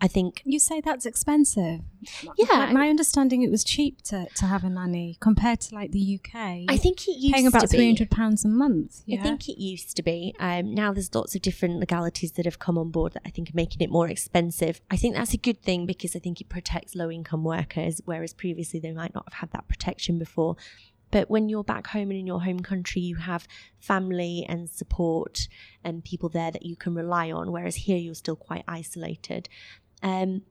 I 0.02 0.08
think 0.08 0.42
you 0.44 0.58
say 0.58 0.80
that's 0.80 1.04
expensive. 1.06 1.80
Yeah, 2.36 2.46
my, 2.56 2.72
my 2.72 2.88
understanding 2.88 3.42
it 3.42 3.50
was 3.50 3.62
cheap 3.62 4.00
to, 4.02 4.26
to 4.36 4.46
have 4.46 4.64
a 4.64 4.70
nanny 4.70 5.16
compared 5.20 5.60
to 5.62 5.74
like 5.74 5.92
the 5.92 6.18
UK. 6.18 6.64
I 6.68 6.76
think 6.78 7.06
it 7.06 7.12
used 7.12 7.22
to 7.22 7.26
be 7.28 7.32
paying 7.32 7.46
about 7.46 7.68
three 7.70 7.86
hundred 7.86 8.10
pounds 8.10 8.44
a 8.44 8.48
month. 8.48 9.02
I 9.20 9.22
think 9.22 9.48
it 9.48 9.60
used 9.60 9.96
to 9.96 10.02
be. 10.02 10.34
Um, 10.38 10.74
now 10.74 10.92
there's 10.92 11.14
lots 11.14 11.34
of 11.34 11.42
different 11.42 11.78
legalities 11.78 12.32
that 12.32 12.46
have 12.46 12.58
come 12.58 12.78
on 12.78 12.90
board 12.90 13.12
that 13.12 13.22
I 13.26 13.30
think 13.30 13.50
are 13.50 13.56
making 13.56 13.82
it 13.82 13.90
more 13.90 14.08
expensive. 14.08 14.80
I 14.90 14.96
think 14.96 15.14
that's 15.14 15.34
a 15.34 15.38
good 15.38 15.62
thing 15.62 15.86
because 15.86 16.16
I 16.16 16.18
think 16.18 16.40
it 16.40 16.48
protects 16.48 16.94
low 16.94 17.10
income 17.10 17.44
workers, 17.44 18.00
whereas 18.04 18.32
previously 18.32 18.80
they 18.80 18.92
might 18.92 19.14
not 19.14 19.24
have 19.30 19.40
had 19.40 19.50
that 19.52 19.68
protection 19.68 20.18
before. 20.18 20.56
But 21.10 21.28
when 21.28 21.48
you're 21.48 21.64
back 21.64 21.88
home 21.88 22.10
and 22.10 22.18
in 22.20 22.26
your 22.26 22.42
home 22.42 22.60
country, 22.60 23.02
you 23.02 23.16
have 23.16 23.48
family 23.80 24.46
and 24.48 24.70
support 24.70 25.48
and 25.82 26.04
people 26.04 26.28
there 26.28 26.50
that 26.50 26.64
you 26.64 26.76
can 26.76 26.94
rely 26.94 27.32
on, 27.32 27.50
whereas 27.50 27.74
here 27.76 27.96
you're 27.96 28.14
still 28.14 28.36
quite 28.36 28.64
isolated. 28.68 29.48
Um, 30.02 30.42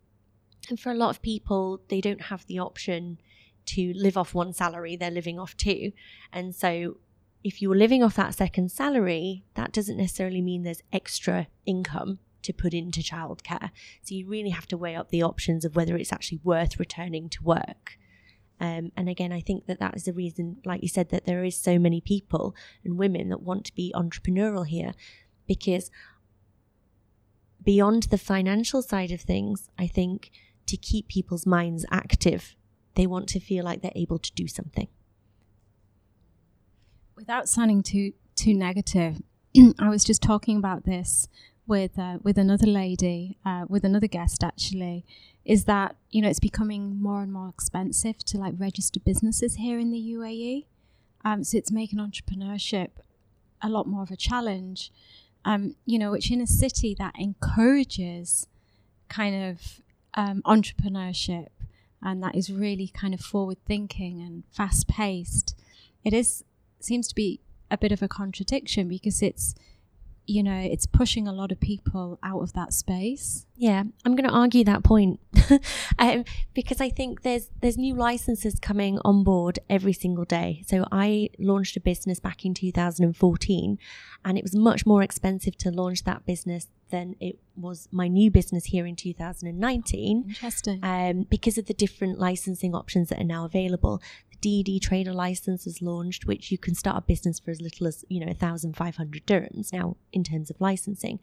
and 0.70 0.80
for 0.80 0.92
a 0.92 0.96
lot 0.96 1.10
of 1.10 1.22
people, 1.22 1.82
they 1.90 2.02
don't 2.02 2.24
have 2.24 2.46
the 2.46 2.60
option 2.60 3.20
to 3.68 3.94
live 3.96 4.18
off 4.18 4.34
one 4.34 4.54
salary, 4.54 4.96
they're 4.96 5.12
living 5.12 5.40
off 5.40 5.56
two. 5.56 5.92
And 6.34 6.56
so 6.56 6.98
if 7.44 7.62
you're 7.62 7.76
living 7.76 8.04
off 8.04 8.16
that 8.16 8.36
second 8.36 8.72
salary, 8.72 9.44
that 9.54 9.72
doesn't 9.72 9.98
necessarily 9.98 10.42
mean 10.42 10.64
there's 10.64 10.84
extra 10.92 11.48
income 11.66 12.20
to 12.42 12.54
put 12.54 12.74
into 12.74 13.02
childcare. 13.02 13.70
So 14.02 14.16
you 14.16 14.28
really 14.28 14.50
have 14.50 14.68
to 14.68 14.78
weigh 14.78 14.96
up 14.96 15.10
the 15.10 15.24
options 15.24 15.66
of 15.66 15.76
whether 15.76 15.96
it's 15.96 16.14
actually 16.14 16.40
worth 16.44 16.80
returning 16.80 17.30
to 17.30 17.44
work. 17.44 17.98
Um, 18.60 18.92
and 18.98 19.08
again, 19.08 19.32
I 19.32 19.40
think 19.40 19.68
that 19.68 19.80
that 19.80 19.96
is 19.96 20.04
the 20.04 20.14
reason, 20.14 20.58
like 20.66 20.82
you 20.82 20.90
said, 20.90 21.10
that 21.10 21.26
there 21.26 21.44
is 21.44 21.56
so 21.56 21.80
many 21.80 22.02
people 22.02 22.56
and 22.84 22.98
women 22.98 23.30
that 23.30 23.42
want 23.42 23.66
to 23.66 23.76
be 23.76 23.94
entrepreneurial 23.96 24.68
here, 24.68 24.94
because 25.48 25.92
beyond 27.70 28.02
the 28.10 28.18
financial 28.18 28.82
side 28.82 29.12
of 29.12 29.22
things, 29.22 29.70
I 29.78 29.86
think 29.86 30.32
to 30.66 30.76
keep 30.76 31.08
people's 31.08 31.46
minds 31.46 31.86
active, 31.92 32.56
they 32.96 33.06
want 33.06 33.30
to 33.30 33.40
feel 33.40 33.64
like 33.64 33.84
they're 33.84 33.92
able 33.96 34.18
to 34.18 34.32
do 34.34 34.48
something. 34.48 34.88
Without 37.16 37.48
sounding 37.48 37.84
too 37.84 38.14
too 38.34 38.56
negative, 38.56 39.22
I 39.80 39.88
was 39.88 40.04
just 40.04 40.24
talking 40.24 40.58
about 40.58 40.86
this 40.86 41.28
with 41.68 42.00
uh, 42.00 42.18
with 42.24 42.40
another 42.40 42.66
lady, 42.66 43.38
uh, 43.46 43.66
with 43.70 43.84
another 43.84 44.08
guest 44.08 44.44
actually, 44.44 45.06
is 45.46 45.66
that 45.66 45.96
you 46.10 46.24
know 46.24 46.30
it's 46.30 46.40
becoming 46.40 47.00
more 47.00 47.22
and 47.22 47.32
more 47.32 47.50
expensive 47.50 48.18
to 48.30 48.40
like 48.40 48.56
register 48.58 49.00
businesses 49.00 49.58
here 49.58 49.78
in 49.78 49.92
the 49.92 50.04
UAE, 50.16 50.66
um, 51.24 51.44
so 51.44 51.56
it's 51.56 51.72
making 51.72 52.00
entrepreneurship 52.00 52.90
a 53.62 53.70
lot 53.70 53.86
more 53.86 54.02
of 54.02 54.10
a 54.10 54.16
challenge 54.16 54.92
um, 55.46 55.76
you 55.86 55.98
know, 56.00 56.12
which 56.12 56.32
in 56.32 56.42
a 56.42 56.48
city 56.48 56.96
that 57.00 57.14
encourages 57.18 58.48
kind 59.08 59.52
of 59.52 59.82
um, 60.16 60.42
entrepreneurship 60.46 61.48
and 62.02 62.24
that 62.24 62.36
is 62.36 62.52
really 62.52 62.88
kind 62.88 63.14
of 63.14 63.20
forward 63.20 63.58
thinking 63.66 64.22
and 64.22 64.44
fast 64.52 64.88
paced, 64.88 65.56
it 66.04 66.14
is 66.14 66.44
seems 66.80 67.08
to 67.10 67.16
be 67.16 67.42
a 67.70 67.78
bit 67.78 67.92
of 67.92 68.02
a 68.02 68.08
contradiction 68.08 68.88
because 68.88 69.22
it's 69.22 69.54
you 70.26 70.42
know 70.44 70.56
it's 70.56 70.86
pushing 70.86 71.28
a 71.28 71.34
lot 71.34 71.52
of 71.52 71.60
people 71.60 72.20
out 72.24 72.42
of 72.42 72.54
that 72.54 72.74
space. 72.74 73.46
Yeah 73.58 73.84
i'm 74.06 74.16
going 74.16 74.30
to 74.30 74.36
argue 74.36 74.64
that 74.64 74.84
point 74.84 75.20
um, 76.00 76.24
because 76.54 76.82
i 76.82 76.90
think 76.90 77.22
there's 77.22 77.50
there's 77.62 77.78
new 77.78 77.94
licenses 77.94 78.60
coming 78.60 79.00
on 79.06 79.24
board 79.24 79.60
every 79.70 79.94
single 79.94 80.26
day 80.26 80.64
so 80.68 80.86
i 80.92 81.30
launched 81.40 81.76
a 81.78 81.80
business 81.80 82.20
back 82.20 82.46
in 82.46 82.54
2014 82.54 83.78
and 84.26 84.38
it 84.38 84.44
was 84.44 84.56
much 84.56 84.86
more 84.86 85.04
expensive 85.04 85.58
to 85.58 85.72
launch 85.72 86.04
that 86.04 86.26
business 86.26 86.68
than 86.92 87.16
it 87.20 87.38
was 87.56 87.88
my 87.92 88.08
new 88.08 88.32
business 88.32 88.66
here 88.66 88.86
in 88.86 88.96
2019 88.96 90.26
interesting 90.28 90.80
um, 90.84 91.26
because 91.30 91.58
of 91.58 91.66
the 91.66 91.74
different 91.74 92.18
licensing 92.20 92.74
options 92.74 93.10
that 93.10 93.20
are 93.20 93.24
now 93.24 93.46
available 93.46 94.02
The 94.42 94.64
DED 94.64 94.82
trader 94.82 95.14
license 95.14 95.68
is 95.68 95.82
launched, 95.82 96.26
which 96.26 96.52
you 96.52 96.58
can 96.58 96.76
start 96.76 96.98
a 96.98 97.02
business 97.02 97.40
for 97.40 97.52
as 97.52 97.62
little 97.62 97.88
as, 97.88 98.06
you 98.10 98.20
know, 98.20 98.28
1,500 98.28 99.26
dirhams 99.26 99.74
now 99.74 99.98
in 100.14 100.24
terms 100.24 100.50
of 100.50 100.62
licensing. 100.62 101.20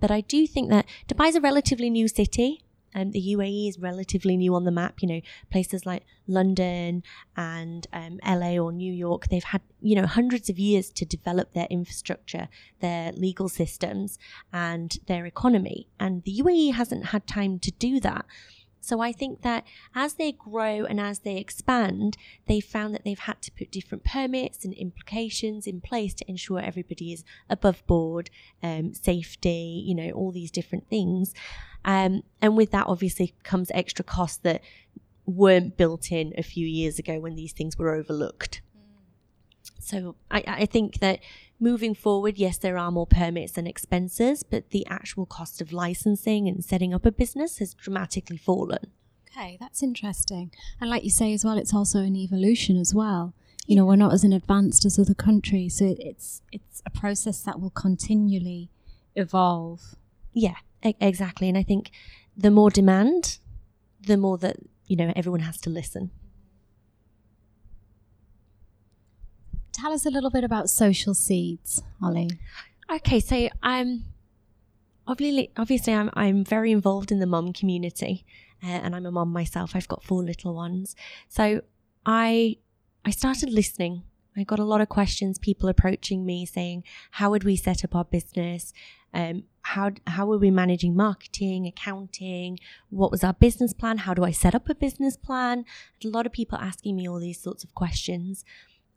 But 0.00 0.10
I 0.10 0.20
do 0.20 0.46
think 0.46 0.70
that 0.70 0.86
Dubai 1.08 1.28
is 1.28 1.36
a 1.36 1.40
relatively 1.40 1.90
new 1.90 2.08
city. 2.08 2.62
And 2.96 3.12
the 3.12 3.34
UAE 3.36 3.68
is 3.68 3.78
relatively 3.78 4.38
new 4.38 4.54
on 4.54 4.64
the 4.64 4.70
map. 4.70 5.02
You 5.02 5.08
know, 5.08 5.20
places 5.50 5.84
like 5.84 6.04
London 6.26 7.02
and 7.36 7.86
um, 7.92 8.18
LA 8.26 8.56
or 8.56 8.72
New 8.72 8.92
York, 8.92 9.28
they've 9.28 9.44
had, 9.44 9.60
you 9.82 9.94
know, 9.94 10.06
hundreds 10.06 10.48
of 10.48 10.58
years 10.58 10.88
to 10.92 11.04
develop 11.04 11.52
their 11.52 11.66
infrastructure, 11.68 12.48
their 12.80 13.12
legal 13.12 13.50
systems, 13.50 14.18
and 14.50 14.96
their 15.06 15.26
economy. 15.26 15.88
And 16.00 16.22
the 16.24 16.40
UAE 16.42 16.72
hasn't 16.72 17.06
had 17.06 17.26
time 17.26 17.58
to 17.60 17.70
do 17.70 18.00
that. 18.00 18.24
So 18.86 19.00
I 19.00 19.10
think 19.10 19.42
that 19.42 19.64
as 19.96 20.14
they 20.14 20.30
grow 20.30 20.84
and 20.84 21.00
as 21.00 21.18
they 21.18 21.38
expand, 21.38 22.16
they've 22.46 22.64
found 22.64 22.94
that 22.94 23.02
they've 23.04 23.18
had 23.18 23.42
to 23.42 23.50
put 23.50 23.72
different 23.72 24.04
permits 24.04 24.64
and 24.64 24.72
implications 24.74 25.66
in 25.66 25.80
place 25.80 26.14
to 26.14 26.30
ensure 26.30 26.60
everybody 26.60 27.12
is 27.12 27.24
above 27.50 27.84
board, 27.88 28.30
um, 28.62 28.94
safety, 28.94 29.82
you 29.84 29.92
know, 29.92 30.10
all 30.12 30.30
these 30.30 30.52
different 30.52 30.88
things. 30.88 31.34
Um, 31.84 32.22
and 32.40 32.56
with 32.56 32.70
that, 32.70 32.86
obviously, 32.86 33.34
comes 33.42 33.72
extra 33.74 34.04
costs 34.04 34.38
that 34.44 34.62
weren't 35.26 35.76
built 35.76 36.12
in 36.12 36.32
a 36.38 36.44
few 36.44 36.64
years 36.64 37.00
ago 37.00 37.18
when 37.18 37.34
these 37.34 37.52
things 37.52 37.76
were 37.76 37.92
overlooked. 37.92 38.60
So 39.80 40.14
I, 40.30 40.44
I 40.46 40.66
think 40.66 41.00
that 41.00 41.18
moving 41.58 41.94
forward, 41.94 42.38
yes, 42.38 42.58
there 42.58 42.78
are 42.78 42.90
more 42.90 43.06
permits 43.06 43.56
and 43.56 43.66
expenses, 43.66 44.42
but 44.42 44.70
the 44.70 44.86
actual 44.86 45.26
cost 45.26 45.60
of 45.60 45.72
licensing 45.72 46.48
and 46.48 46.64
setting 46.64 46.92
up 46.92 47.06
a 47.06 47.12
business 47.12 47.58
has 47.58 47.74
dramatically 47.74 48.36
fallen. 48.36 48.92
Okay, 49.30 49.56
that's 49.60 49.82
interesting. 49.82 50.50
And 50.80 50.88
like 50.88 51.04
you 51.04 51.10
say 51.10 51.32
as 51.32 51.44
well, 51.44 51.58
it's 51.58 51.74
also 51.74 52.00
an 52.00 52.16
evolution 52.16 52.78
as 52.78 52.94
well. 52.94 53.34
You 53.66 53.74
yeah. 53.74 53.80
know, 53.80 53.86
we're 53.86 53.96
not 53.96 54.12
as 54.12 54.24
advanced 54.24 54.84
as 54.84 54.98
other 54.98 55.14
countries, 55.14 55.78
so 55.78 55.94
it's 55.98 56.40
it's 56.52 56.82
a 56.86 56.90
process 56.90 57.42
that 57.42 57.60
will 57.60 57.70
continually 57.70 58.70
evolve. 59.14 59.96
Yeah, 60.32 60.56
e- 60.84 60.94
exactly. 61.00 61.48
And 61.48 61.58
I 61.58 61.62
think 61.62 61.90
the 62.36 62.50
more 62.50 62.70
demand, 62.70 63.38
the 64.00 64.16
more 64.16 64.38
that 64.38 64.56
you 64.86 64.96
know 64.96 65.12
everyone 65.16 65.40
has 65.40 65.60
to 65.62 65.70
listen. 65.70 66.10
Tell 69.76 69.92
us 69.92 70.06
a 70.06 70.10
little 70.10 70.30
bit 70.30 70.42
about 70.42 70.70
Social 70.70 71.12
Seeds, 71.12 71.82
Holly. 72.00 72.30
Okay, 72.90 73.20
so 73.20 73.48
I'm 73.62 74.04
obviously 75.06 75.50
obviously 75.56 75.92
I'm 75.92 76.10
I'm 76.14 76.44
very 76.44 76.72
involved 76.72 77.12
in 77.12 77.18
the 77.18 77.26
mum 77.26 77.52
community, 77.52 78.24
uh, 78.64 78.68
and 78.68 78.96
I'm 78.96 79.04
a 79.04 79.10
mum 79.10 79.30
myself. 79.32 79.76
I've 79.76 79.88
got 79.88 80.02
four 80.02 80.22
little 80.22 80.54
ones, 80.54 80.96
so 81.28 81.60
I 82.06 82.56
I 83.04 83.10
started 83.10 83.50
listening 83.50 84.04
I 84.36 84.44
got 84.44 84.58
a 84.58 84.64
lot 84.64 84.80
of 84.80 84.88
questions, 84.88 85.38
people 85.38 85.68
approaching 85.68 86.26
me 86.26 86.44
saying, 86.44 86.84
How 87.12 87.30
would 87.30 87.44
we 87.44 87.56
set 87.56 87.84
up 87.84 87.94
our 87.94 88.04
business? 88.04 88.72
Um, 89.14 89.44
how, 89.62 89.92
how 90.06 90.26
were 90.26 90.36
we 90.36 90.50
managing 90.50 90.94
marketing, 90.94 91.66
accounting? 91.66 92.58
What 92.90 93.10
was 93.10 93.24
our 93.24 93.32
business 93.32 93.72
plan? 93.72 93.98
How 93.98 94.12
do 94.12 94.24
I 94.24 94.30
set 94.30 94.54
up 94.54 94.68
a 94.68 94.74
business 94.74 95.16
plan? 95.16 95.64
A 96.04 96.08
lot 96.08 96.26
of 96.26 96.32
people 96.32 96.58
asking 96.58 96.96
me 96.96 97.08
all 97.08 97.18
these 97.18 97.40
sorts 97.40 97.64
of 97.64 97.74
questions. 97.74 98.44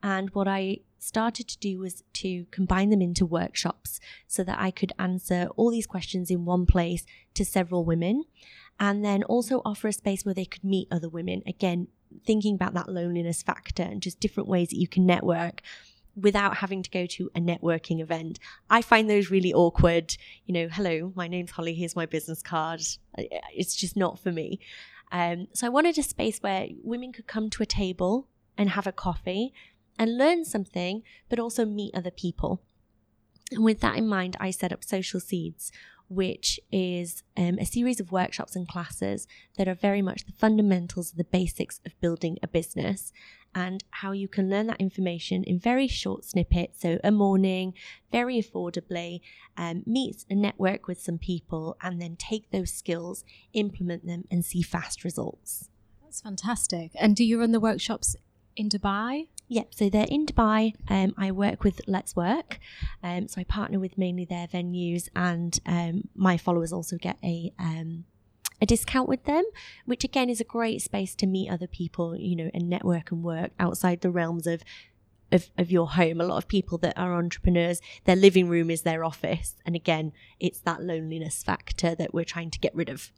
And 0.02 0.30
what 0.32 0.48
I 0.48 0.80
started 1.00 1.48
to 1.48 1.58
do 1.60 1.80
was 1.80 2.04
to 2.14 2.46
combine 2.52 2.90
them 2.90 3.02
into 3.02 3.26
workshops 3.26 4.00
so 4.28 4.44
that 4.44 4.60
I 4.60 4.72
could 4.72 4.94
answer 5.00 5.48
all 5.56 5.72
these 5.72 5.88
questions 5.88 6.30
in 6.30 6.46
one 6.46 6.66
place 6.66 7.06
to 7.34 7.46
several 7.46 7.86
women 7.86 8.24
and 8.80 9.04
then 9.04 9.24
also 9.24 9.62
offer 9.66 9.88
a 9.88 9.94
space 9.94 10.24
where 10.24 10.34
they 10.34 10.46
could 10.46 10.64
meet 10.64 10.88
other 10.92 11.10
women. 11.10 11.42
Again, 11.46 11.88
thinking 12.26 12.56
about 12.56 12.74
that 12.74 12.90
loneliness 12.90 13.44
factor 13.44 13.84
and 13.84 14.02
just 14.02 14.20
different 14.20 14.50
ways 14.50 14.70
that 14.70 14.78
you 14.78 14.88
can 14.88 15.06
network 15.06 15.62
without 16.16 16.58
having 16.58 16.84
to 16.84 16.90
go 16.90 17.06
to 17.06 17.30
a 17.36 17.40
networking 17.40 18.02
event. 18.02 18.40
I 18.70 18.82
find 18.82 19.10
those 19.10 19.32
really 19.32 19.54
awkward. 19.54 20.16
You 20.46 20.54
know, 20.54 20.68
hello, 20.70 21.14
my 21.16 21.28
name's 21.28 21.52
Holly, 21.52 21.74
here's 21.74 21.96
my 21.96 22.06
business 22.06 22.42
card. 22.42 22.82
It's 23.16 23.76
just 23.76 23.96
not 23.96 24.20
for 24.20 24.32
me. 24.32 24.60
Um, 25.12 25.48
so 25.54 25.66
I 25.66 25.70
wanted 25.70 25.98
a 25.98 26.04
space 26.04 26.40
where 26.40 26.68
women 26.84 27.14
could 27.14 27.28
come 27.28 27.50
to 27.52 27.64
a 27.64 27.66
table 27.66 28.28
and 28.58 28.72
have 28.72 28.88
a 28.88 28.92
coffee 28.92 29.54
and 30.00 30.18
learn 30.18 30.46
something, 30.46 31.04
but 31.30 31.38
also 31.38 31.66
meet 31.66 31.94
other 31.94 32.10
people. 32.10 32.62
And 33.52 33.64
with 33.64 33.82
that 33.82 33.98
in 33.98 34.08
mind, 34.08 34.38
I 34.40 34.50
set 34.50 34.72
up 34.72 34.84
Social 34.84 35.20
Seeds, 35.20 35.72
which 36.08 36.60
is 36.72 37.24
um, 37.38 37.60
a 37.60 37.66
series 37.66 38.00
of 38.00 38.12
workshops 38.12 38.56
and 38.56 38.68
classes 38.68 39.28
that 39.58 39.68
are 39.68 39.76
very 39.76 40.02
much 40.02 40.26
the 40.26 40.32
fundamentals, 40.32 41.12
the 41.12 41.24
basics 41.24 41.82
of 41.86 42.00
building 42.00 42.38
a 42.42 42.48
business 42.48 43.12
and 43.54 43.84
how 43.90 44.12
you 44.12 44.28
can 44.28 44.50
learn 44.50 44.68
that 44.68 44.80
information 44.80 45.44
in 45.44 45.60
very 45.60 45.88
short 45.88 46.24
snippets. 46.24 46.82
So, 46.82 47.00
a 47.04 47.12
morning, 47.12 47.74
very 48.12 48.42
affordably, 48.42 49.22
um, 49.58 49.84
meet 49.86 50.26
and 50.30 50.42
network 50.42 50.88
with 50.88 51.02
some 51.02 51.18
people, 51.18 51.76
and 51.82 52.02
then 52.02 52.16
take 52.16 52.52
those 52.52 52.72
skills, 52.72 53.24
implement 53.54 54.06
them, 54.06 54.26
and 54.30 54.46
see 54.46 54.62
fast 54.62 55.04
results. 55.04 55.70
That's 56.04 56.22
fantastic. 56.22 56.92
And 56.96 57.16
do 57.16 57.24
you 57.24 57.40
run 57.40 57.52
the 57.52 57.60
workshops 57.60 58.16
in 58.56 58.70
Dubai? 58.70 59.28
Yep, 59.50 59.74
so 59.74 59.90
they're 59.90 60.06
in 60.08 60.28
Dubai. 60.28 60.76
Um, 60.90 61.16
I 61.18 61.32
work 61.32 61.64
with 61.64 61.82
Letswork. 61.88 62.60
Um, 63.04 63.28
so 63.28 63.42
I 63.42 63.44
partner 63.44 63.80
with 63.80 63.98
mainly 63.98 64.24
their 64.24 64.48
venues, 64.48 65.10
and 65.16 65.60
um, 65.66 66.08
my 66.16 66.38
followers 66.38 66.72
also 66.72 66.98
get 66.98 67.18
a 67.24 67.52
um, 67.60 68.06
a 68.62 68.66
discount 68.66 69.10
with 69.10 69.24
them, 69.26 69.44
which 69.86 70.04
again 70.04 70.30
is 70.30 70.40
a 70.40 70.44
great 70.44 70.82
space 70.84 71.16
to 71.16 71.26
meet 71.26 71.50
other 71.50 71.66
people, 71.68 72.16
you 72.16 72.36
know, 72.36 72.52
and 72.54 72.70
network 72.70 73.12
and 73.12 73.24
work 73.24 73.52
outside 73.60 74.02
the 74.02 74.12
realms 74.12 74.46
of 74.46 74.64
of, 75.32 75.50
of 75.58 75.72
your 75.72 75.90
home. 75.90 76.22
A 76.22 76.26
lot 76.26 76.38
of 76.38 76.48
people 76.48 76.78
that 76.80 76.98
are 76.98 77.16
entrepreneurs, 77.16 77.82
their 78.06 78.16
living 78.16 78.50
room 78.50 78.70
is 78.70 78.82
their 78.84 79.04
office. 79.04 79.56
And 79.66 79.76
again, 79.76 80.12
it's 80.40 80.60
that 80.62 80.82
loneliness 80.82 81.44
factor 81.44 81.96
that 81.96 82.14
we're 82.14 82.26
trying 82.26 82.52
to 82.52 82.60
get 82.60 82.76
rid 82.76 82.90
of. 82.90 83.12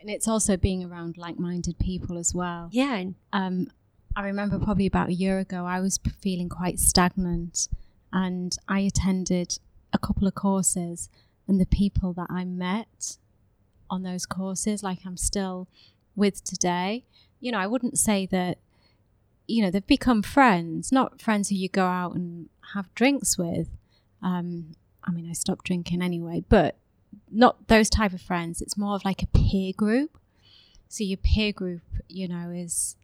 And 0.00 0.10
it's 0.10 0.28
also 0.28 0.56
being 0.56 0.84
around 0.84 1.16
like 1.16 1.38
minded 1.38 1.78
people 1.78 2.18
as 2.18 2.34
well. 2.34 2.68
Yeah. 2.72 3.04
Um, 3.32 3.68
I 4.16 4.24
remember 4.24 4.58
probably 4.58 4.86
about 4.86 5.10
a 5.10 5.14
year 5.14 5.38
ago, 5.38 5.66
I 5.66 5.78
was 5.80 6.00
feeling 6.20 6.48
quite 6.48 6.80
stagnant 6.80 7.68
and 8.10 8.56
I 8.66 8.80
attended 8.80 9.58
a 9.92 9.98
couple 9.98 10.26
of 10.26 10.34
courses, 10.34 11.10
and 11.46 11.60
the 11.60 11.66
people 11.66 12.12
that 12.14 12.28
I 12.30 12.44
met 12.44 13.18
on 13.90 14.02
those 14.02 14.24
courses, 14.24 14.82
like 14.82 15.00
I'm 15.04 15.18
still 15.18 15.68
with 16.16 16.42
today, 16.42 17.04
you 17.40 17.52
know, 17.52 17.58
I 17.58 17.66
wouldn't 17.66 17.98
say 17.98 18.26
that, 18.26 18.58
you 19.46 19.62
know, 19.62 19.70
they've 19.70 19.86
become 19.86 20.22
friends, 20.22 20.90
not 20.90 21.20
friends 21.20 21.50
who 21.50 21.56
you 21.56 21.68
go 21.68 21.84
out 21.84 22.14
and 22.14 22.48
have 22.74 22.92
drinks 22.94 23.36
with. 23.36 23.68
Um, 24.22 24.72
I 25.04 25.10
mean, 25.12 25.28
I 25.28 25.34
stopped 25.34 25.66
drinking 25.66 26.02
anyway, 26.02 26.42
but 26.48 26.76
not 27.30 27.68
those 27.68 27.90
type 27.90 28.14
of 28.14 28.22
friends. 28.22 28.62
It's 28.62 28.78
more 28.78 28.94
of 28.96 29.04
like 29.04 29.22
a 29.22 29.26
peer 29.26 29.72
group. 29.76 30.18
So 30.88 31.04
your 31.04 31.18
peer 31.18 31.52
group, 31.52 31.82
you 32.08 32.28
know, 32.28 32.50
is 32.50 32.96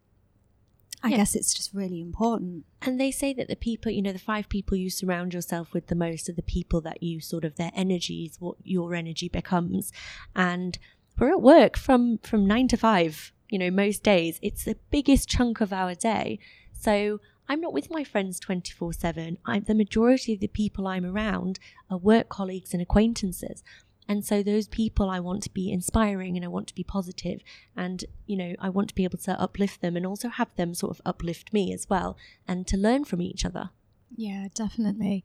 I 1.03 1.09
yeah. 1.09 1.17
guess 1.19 1.35
it's 1.35 1.53
just 1.53 1.75
really 1.75 2.01
important. 2.01 2.65
And 2.81 3.01
they 3.01 3.11
say 3.11 3.33
that 3.35 3.49
the 3.49 3.57
people, 3.57 3.91
you 3.91 4.03
know, 4.03 4.13
the 4.13 4.19
five 4.19 4.49
people 4.49 4.77
you 4.77 4.89
surround 4.89 5.35
yourself 5.35 5.73
with 5.73 5.89
the 5.89 5.95
most 5.95 6.29
are 6.29 6.35
the 6.35 6.43
people 6.43 6.81
that 6.83 7.03
you 7.03 7.21
sort 7.21 7.45
of 7.45 7.57
their 7.57 7.73
energy 7.75 8.25
is 8.25 8.41
what 8.41 8.57
your 8.63 8.95
energy 8.95 9.29
becomes. 9.29 9.93
And 10.37 10.79
we're 11.19 11.31
at 11.31 11.43
work 11.43 11.77
from 11.77 12.19
from 12.19 12.47
nine 12.47 12.69
to 12.69 12.77
five, 12.77 13.33
you 13.49 13.59
know, 13.59 13.71
most 13.71 14.03
days. 14.03 14.39
It's 14.43 14.65
the 14.65 14.79
biggest 14.91 15.29
chunk 15.29 15.61
of 15.61 15.73
our 15.73 15.95
day. 15.95 16.39
So 16.73 17.21
I'm 17.49 17.61
not 17.61 17.73
with 17.73 17.91
my 17.91 18.05
friends 18.05 18.39
24 18.41 18.93
7. 18.93 19.39
The 19.67 19.75
majority 19.75 20.35
of 20.35 20.41
the 20.41 20.47
people 20.47 20.87
I'm 20.87 21.05
around 21.05 21.59
are 21.91 21.99
work 21.99 22.29
colleagues 22.29 22.73
and 22.73 22.81
acquaintances. 22.81 23.63
And 24.09 24.25
so 24.25 24.43
those 24.43 24.69
people 24.69 25.09
I 25.09 25.21
want 25.21 25.43
to 25.45 25.51
be 25.51 25.71
inspiring 25.71 26.37
and 26.37 26.45
I 26.45 26.49
want 26.49 26.67
to 26.69 26.75
be 26.75 26.85
positive 26.85 27.41
and 27.77 28.05
you 28.27 28.37
know 28.37 28.55
I 28.59 28.69
want 28.69 28.89
to 28.89 28.95
be 28.95 29.05
able 29.05 29.19
to 29.19 29.41
uplift 29.41 29.81
them 29.81 29.97
and 29.97 30.05
also 30.05 30.29
have 30.29 30.55
them 30.57 30.75
sort 30.75 30.97
of 30.97 31.03
uplift 31.07 31.53
me 31.53 31.73
as 31.73 31.89
well 31.89 32.17
and 32.47 32.67
to 32.67 32.77
learn 32.77 33.05
from 33.05 33.23
each 33.23 33.45
other. 33.45 33.71
Yeah, 34.15 34.49
definitely. 34.55 35.25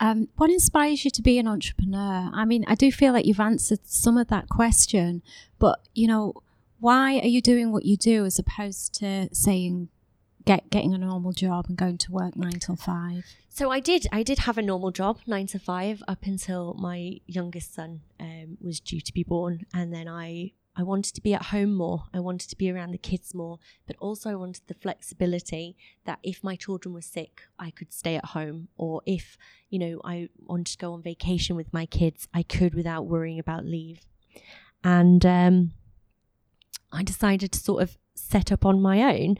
Um, 0.00 0.28
what 0.36 0.50
inspires 0.50 1.04
you 1.04 1.10
to 1.10 1.22
be 1.22 1.38
an 1.38 1.48
entrepreneur? 1.48 2.30
I 2.32 2.44
mean, 2.44 2.64
I 2.68 2.76
do 2.76 2.92
feel 2.92 3.12
like 3.12 3.26
you've 3.26 3.40
answered 3.40 3.80
some 3.84 4.16
of 4.16 4.28
that 4.28 4.48
question, 4.48 5.22
but 5.58 5.80
you 5.94 6.06
know, 6.06 6.34
why 6.78 7.18
are 7.18 7.26
you 7.26 7.42
doing 7.42 7.72
what 7.72 7.84
you 7.84 7.96
do 7.96 8.24
as 8.24 8.38
opposed 8.38 8.94
to 8.94 9.28
saying 9.32 9.88
get 10.48 10.70
getting 10.70 10.94
a 10.94 10.98
normal 10.98 11.32
job 11.32 11.66
and 11.68 11.76
going 11.76 11.98
to 11.98 12.10
work 12.10 12.34
nine 12.34 12.58
till 12.58 12.76
five? 12.76 13.24
So 13.50 13.70
I 13.70 13.80
did. 13.80 14.06
I 14.10 14.22
did 14.22 14.40
have 14.40 14.56
a 14.56 14.62
normal 14.62 14.90
job, 14.90 15.18
nine 15.26 15.46
to 15.48 15.58
five, 15.58 16.02
up 16.08 16.24
until 16.24 16.74
my 16.74 17.20
youngest 17.26 17.74
son 17.74 18.00
um, 18.18 18.56
was 18.60 18.80
due 18.80 19.00
to 19.00 19.12
be 19.12 19.22
born, 19.22 19.66
and 19.74 19.92
then 19.92 20.08
I 20.08 20.52
I 20.74 20.82
wanted 20.84 21.14
to 21.16 21.20
be 21.20 21.34
at 21.34 21.46
home 21.46 21.74
more. 21.74 22.04
I 22.14 22.20
wanted 22.20 22.48
to 22.50 22.56
be 22.56 22.70
around 22.70 22.92
the 22.92 22.98
kids 23.10 23.34
more, 23.34 23.58
but 23.86 23.96
also 23.98 24.30
I 24.30 24.36
wanted 24.36 24.62
the 24.68 24.74
flexibility 24.74 25.76
that 26.06 26.18
if 26.22 26.42
my 26.42 26.56
children 26.56 26.94
were 26.94 27.02
sick, 27.02 27.42
I 27.58 27.70
could 27.70 27.92
stay 27.92 28.16
at 28.16 28.26
home, 28.26 28.68
or 28.76 29.02
if 29.04 29.36
you 29.68 29.78
know 29.78 30.00
I 30.02 30.28
wanted 30.38 30.72
to 30.72 30.78
go 30.78 30.94
on 30.94 31.02
vacation 31.02 31.56
with 31.56 31.72
my 31.74 31.84
kids, 31.84 32.26
I 32.32 32.42
could 32.42 32.74
without 32.74 33.06
worrying 33.06 33.38
about 33.38 33.66
leave. 33.66 34.00
And 34.82 35.26
um, 35.26 35.72
I 36.90 37.02
decided 37.02 37.52
to 37.52 37.58
sort 37.58 37.82
of 37.82 37.98
set 38.20 38.52
up 38.52 38.64
on 38.64 38.82
my 38.82 39.02
own. 39.02 39.36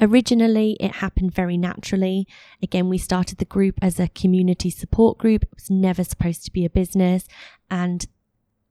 Originally, 0.00 0.76
it 0.78 0.96
happened 0.96 1.34
very 1.34 1.56
naturally. 1.56 2.26
Again, 2.62 2.88
we 2.88 2.98
started 2.98 3.38
the 3.38 3.44
group 3.44 3.74
as 3.82 3.98
a 3.98 4.08
community 4.08 4.70
support 4.70 5.18
group. 5.18 5.42
It 5.42 5.54
was 5.54 5.70
never 5.70 6.04
supposed 6.04 6.44
to 6.44 6.52
be 6.52 6.64
a 6.64 6.70
business. 6.70 7.26
And 7.70 8.06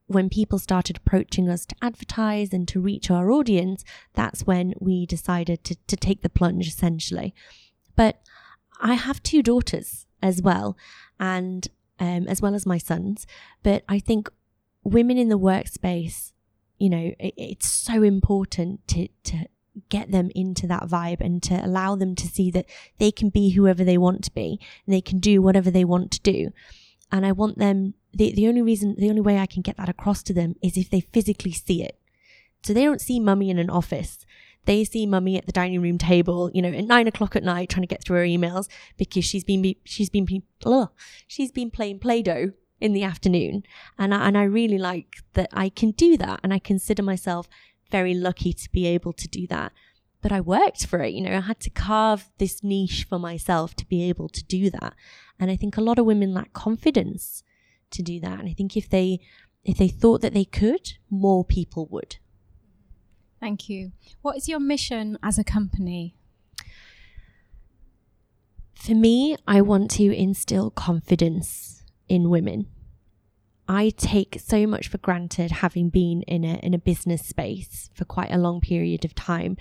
when 0.07 0.29
people 0.29 0.57
started 0.57 0.97
approaching 0.97 1.49
us 1.49 1.65
to 1.65 1.75
advertise 1.81 2.53
and 2.53 2.67
to 2.69 2.79
reach 2.79 3.11
our 3.11 3.29
audience, 3.29 3.83
that's 4.13 4.47
when 4.47 4.73
we 4.79 5.05
decided 5.05 5.65
to, 5.65 5.75
to 5.87 5.97
take 5.97 6.21
the 6.21 6.29
plunge 6.29 6.67
essentially. 6.67 7.35
But 7.95 8.21
I 8.79 8.93
have 8.93 9.21
two 9.21 9.43
daughters 9.43 10.05
as 10.21 10.41
well, 10.41 10.77
and 11.19 11.67
um, 11.99 12.27
as 12.27 12.41
well 12.41 12.55
as 12.55 12.65
my 12.65 12.77
sons. 12.77 13.27
But 13.63 13.83
I 13.89 13.99
think 13.99 14.29
women 14.83 15.17
in 15.17 15.29
the 15.29 15.39
workspace 15.39 16.31
you 16.77 16.89
know, 16.89 17.13
it, 17.19 17.33
it's 17.37 17.69
so 17.69 18.03
important 18.03 18.87
to, 18.89 19.07
to 19.23 19.47
get 19.89 20.11
them 20.11 20.31
into 20.35 20.67
that 20.67 20.83
vibe 20.83 21.21
and 21.21 21.41
to 21.43 21.65
allow 21.65 21.95
them 21.95 22.15
to 22.15 22.27
see 22.27 22.49
that 22.51 22.65
they 22.97 23.11
can 23.11 23.29
be 23.29 23.51
whoever 23.51 23.83
they 23.83 23.97
want 23.97 24.23
to 24.23 24.33
be 24.33 24.59
and 24.85 24.93
they 24.93 25.01
can 25.01 25.19
do 25.19 25.41
whatever 25.41 25.69
they 25.69 25.85
want 25.85 26.11
to 26.11 26.21
do. 26.21 26.51
And 27.11 27.25
I 27.25 27.31
want 27.31 27.57
them, 27.57 27.93
the, 28.13 28.33
the 28.33 28.47
only 28.47 28.61
reason, 28.61 28.95
the 28.97 29.09
only 29.09 29.21
way 29.21 29.37
I 29.37 29.45
can 29.45 29.61
get 29.61 29.77
that 29.77 29.89
across 29.89 30.23
to 30.23 30.33
them 30.33 30.55
is 30.61 30.77
if 30.77 30.89
they 30.89 31.01
physically 31.01 31.51
see 31.51 31.83
it. 31.83 31.99
So 32.63 32.73
they 32.73 32.83
don't 32.83 33.01
see 33.01 33.19
mummy 33.19 33.49
in 33.49 33.59
an 33.59 33.69
office. 33.69 34.25
They 34.65 34.83
see 34.83 35.05
mummy 35.05 35.37
at 35.37 35.45
the 35.45 35.53
dining 35.53 35.81
room 35.81 35.97
table, 35.97 36.51
you 36.53 36.61
know, 36.61 36.69
at 36.69 36.83
nine 36.83 37.07
o'clock 37.07 37.35
at 37.35 37.43
night 37.43 37.69
trying 37.69 37.83
to 37.83 37.87
get 37.87 38.03
through 38.03 38.17
her 38.17 38.25
emails 38.25 38.67
because 38.97 39.23
she's 39.23 39.45
been, 39.45 39.75
she's 39.85 40.09
been, 40.09 40.27
she's 41.27 41.51
been 41.51 41.71
playing 41.71 41.99
Play-Doh 41.99 42.51
in 42.79 42.93
the 42.93 43.03
afternoon. 43.03 43.63
And 43.97 44.13
I, 44.13 44.27
and 44.27 44.37
I 44.37 44.43
really 44.43 44.77
like 44.77 45.17
that 45.33 45.49
I 45.53 45.69
can 45.69 45.91
do 45.91 46.17
that. 46.17 46.39
And 46.43 46.53
I 46.53 46.59
consider 46.59 47.03
myself 47.03 47.47
very 47.89 48.13
lucky 48.13 48.53
to 48.53 48.71
be 48.71 48.85
able 48.87 49.13
to 49.13 49.27
do 49.27 49.47
that. 49.47 49.71
But 50.21 50.31
I 50.31 50.41
worked 50.41 50.85
for 50.85 50.99
it, 51.03 51.13
you 51.13 51.21
know, 51.21 51.37
I 51.37 51.41
had 51.41 51.59
to 51.61 51.69
carve 51.69 52.29
this 52.37 52.63
niche 52.63 53.05
for 53.07 53.19
myself 53.19 53.75
to 53.75 53.85
be 53.85 54.09
able 54.09 54.29
to 54.29 54.43
do 54.43 54.69
that. 54.71 54.93
And 55.39 55.51
I 55.51 55.55
think 55.55 55.77
a 55.77 55.81
lot 55.81 55.99
of 55.99 56.05
women 56.05 56.33
lack 56.33 56.53
confidence 56.53 57.43
to 57.91 58.01
do 58.01 58.19
that. 58.21 58.39
And 58.39 58.49
I 58.49 58.53
think 58.53 58.75
if 58.75 58.89
they 58.89 59.19
if 59.63 59.77
they 59.77 59.89
thought 59.89 60.21
that 60.21 60.33
they 60.33 60.45
could, 60.45 60.93
more 61.09 61.43
people 61.43 61.87
would. 61.91 62.17
Thank 63.39 63.69
you. 63.69 63.91
What 64.21 64.37
is 64.37 64.47
your 64.47 64.59
mission 64.59 65.17
as 65.21 65.37
a 65.37 65.43
company? 65.43 66.15
For 68.75 68.95
me, 68.95 69.35
I 69.45 69.61
want 69.61 69.91
to 69.91 70.15
instill 70.15 70.71
confidence 70.71 71.76
in 72.07 72.29
women. 72.29 72.67
I 73.67 73.89
take 73.89 74.37
so 74.39 74.65
much 74.65 74.87
for 74.87 74.97
granted 74.97 75.51
having 75.51 75.89
been 75.89 76.21
in 76.23 76.45
a 76.45 76.55
in 76.63 76.73
a 76.73 76.79
business 76.79 77.25
space 77.25 77.89
for 77.93 78.05
quite 78.05 78.31
a 78.31 78.37
long 78.37 78.61
period 78.61 79.03
of 79.03 79.13
time, 79.13 79.57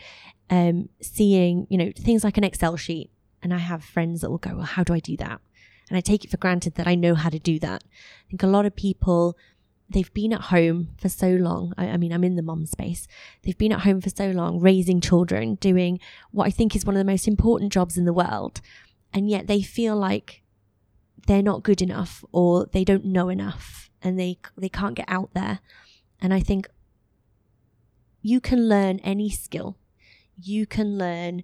um, 0.49 0.89
seeing 1.01 1.67
you 1.69 1.79
know 1.79 1.93
things 1.97 2.23
like 2.23 2.37
an 2.37 2.45
Excel 2.45 2.77
sheet 2.77 3.11
And 3.43 3.53
I 3.53 3.59
have 3.59 3.85
friends 3.85 4.21
that 4.21 4.31
will 4.31 4.39
go, 4.39 4.57
Well, 4.57 4.65
how 4.65 4.85
do 4.85 4.95
I 4.95 5.01
do 5.01 5.17
that? 5.19 5.41
And 5.89 5.97
I 5.97 6.01
take 6.01 6.25
it 6.25 6.31
for 6.31 6.37
granted 6.37 6.75
that 6.75 6.89
I 6.89 6.95
know 6.95 7.15
how 7.15 7.29
to 7.29 7.39
do 7.39 7.59
that. 7.61 7.85
I 7.85 8.29
think 8.29 8.43
a 8.43 8.49
lot 8.49 8.67
of 8.67 8.75
people, 8.75 9.37
they've 9.89 10.13
been 10.13 10.33
at 10.33 10.41
home 10.53 10.89
for 10.99 11.09
so 11.09 11.29
long. 11.29 11.73
I, 11.79 11.91
I 11.91 11.97
mean, 11.97 12.13
I'm 12.13 12.25
in 12.25 12.35
the 12.35 12.43
mom 12.43 12.67
space. 12.67 13.07
They've 13.43 13.57
been 13.57 13.73
at 13.73 13.83
home 13.83 14.01
for 14.01 14.11
so 14.11 14.31
long, 14.31 14.59
raising 14.59 15.01
children, 15.01 15.57
doing 15.57 16.01
what 16.33 16.47
I 16.47 16.51
think 16.51 16.75
is 16.75 16.85
one 16.85 16.97
of 16.97 17.01
the 17.01 17.13
most 17.13 17.29
important 17.29 17.73
jobs 17.73 17.97
in 17.97 18.05
the 18.05 18.13
world. 18.13 18.61
And 19.13 19.31
yet 19.31 19.47
they 19.47 19.63
feel 19.63 19.97
like 19.97 20.43
they're 21.27 21.43
not 21.43 21.63
good 21.63 21.83
enough 21.83 22.25
or 22.33 22.67
they 22.73 22.85
don't 22.85 23.05
know 23.05 23.29
enough 23.29 23.91
and 24.03 24.19
they 24.19 24.39
they 24.57 24.69
can't 24.69 24.95
get 24.95 25.09
out 25.09 25.31
there. 25.35 25.61
And 26.21 26.33
I 26.33 26.41
think 26.41 26.69
you 28.23 28.41
can 28.41 28.69
learn 28.69 28.99
any 29.01 29.31
skill. 29.31 29.77
You 30.41 30.67
can 30.67 30.99
learn 30.99 31.43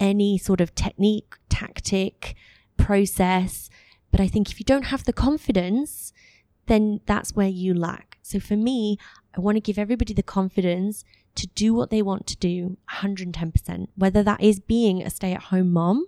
any 0.00 0.38
sort 0.38 0.60
of 0.60 0.74
technique, 0.74 1.34
tactic, 1.48 2.34
process. 2.76 3.70
But 4.10 4.20
I 4.20 4.28
think 4.28 4.50
if 4.50 4.58
you 4.58 4.64
don't 4.64 4.86
have 4.86 5.04
the 5.04 5.12
confidence, 5.12 6.12
then 6.66 7.00
that's 7.06 7.34
where 7.34 7.48
you 7.48 7.74
lack. 7.74 8.18
So 8.22 8.40
for 8.40 8.56
me, 8.56 8.98
I 9.36 9.40
want 9.40 9.56
to 9.56 9.60
give 9.60 9.78
everybody 9.78 10.12
the 10.14 10.22
confidence 10.22 11.04
to 11.34 11.46
do 11.48 11.72
what 11.72 11.90
they 11.90 12.02
want 12.02 12.26
to 12.26 12.36
do 12.36 12.76
110%, 12.90 13.88
whether 13.96 14.22
that 14.22 14.42
is 14.42 14.60
being 14.60 15.02
a 15.02 15.10
stay 15.10 15.32
at 15.32 15.44
home 15.44 15.72
mom 15.72 16.06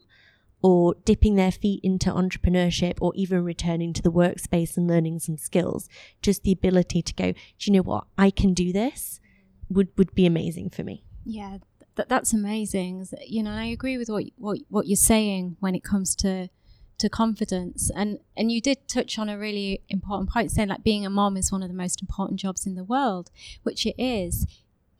or 0.65 0.95
dipping 1.05 1.35
their 1.35 1.53
feet 1.53 1.79
into 1.83 2.11
entrepreneurship 2.11 2.97
or 2.99 3.13
even 3.15 3.45
returning 3.45 3.93
to 3.93 4.01
the 4.01 4.11
workspace 4.11 4.79
and 4.79 4.89
learning 4.89 5.19
some 5.19 5.37
skills. 5.37 5.91
Just 6.23 6.43
the 6.43 6.53
ability 6.53 7.03
to 7.03 7.13
go, 7.13 7.33
do 7.33 7.39
you 7.61 7.73
know 7.75 7.83
what? 7.83 8.05
I 8.17 8.31
can 8.31 8.55
do 8.55 8.73
this 8.73 9.21
would, 9.69 9.89
would 9.99 10.15
be 10.15 10.25
amazing 10.25 10.71
for 10.71 10.83
me. 10.83 11.05
Yeah, 11.27 11.59
th- 11.97 12.09
that's 12.09 12.33
amazing. 12.33 13.07
You 13.27 13.43
know, 13.43 13.51
I 13.51 13.67
agree 13.67 13.99
with 13.99 14.09
what, 14.09 14.25
what, 14.39 14.61
what 14.71 14.87
you're 14.87 14.97
saying 14.97 15.59
when 15.61 15.75
it 15.75 15.85
comes 15.85 16.17
to 16.17 16.49
to 16.97 17.09
confidence 17.09 17.91
and 17.97 18.21
and 18.37 18.53
you 18.53 18.61
did 18.61 18.87
touch 18.87 19.19
on 19.19 19.29
a 19.29 19.37
really 19.37 19.83
important 19.89 20.31
point 20.31 20.53
saying 20.53 20.69
like 20.69 20.85
being 20.85 21.05
a 21.05 21.11
mom 21.11 21.37
is 21.37 21.51
one 21.51 21.61
of 21.61 21.69
the 21.69 21.75
most 21.75 22.01
important 22.01 22.39
jobs 22.39 22.69
in 22.69 22.77
the 22.77 22.85
world 22.85 23.33
which 23.65 23.85
it 23.85 23.97
is 23.99 24.47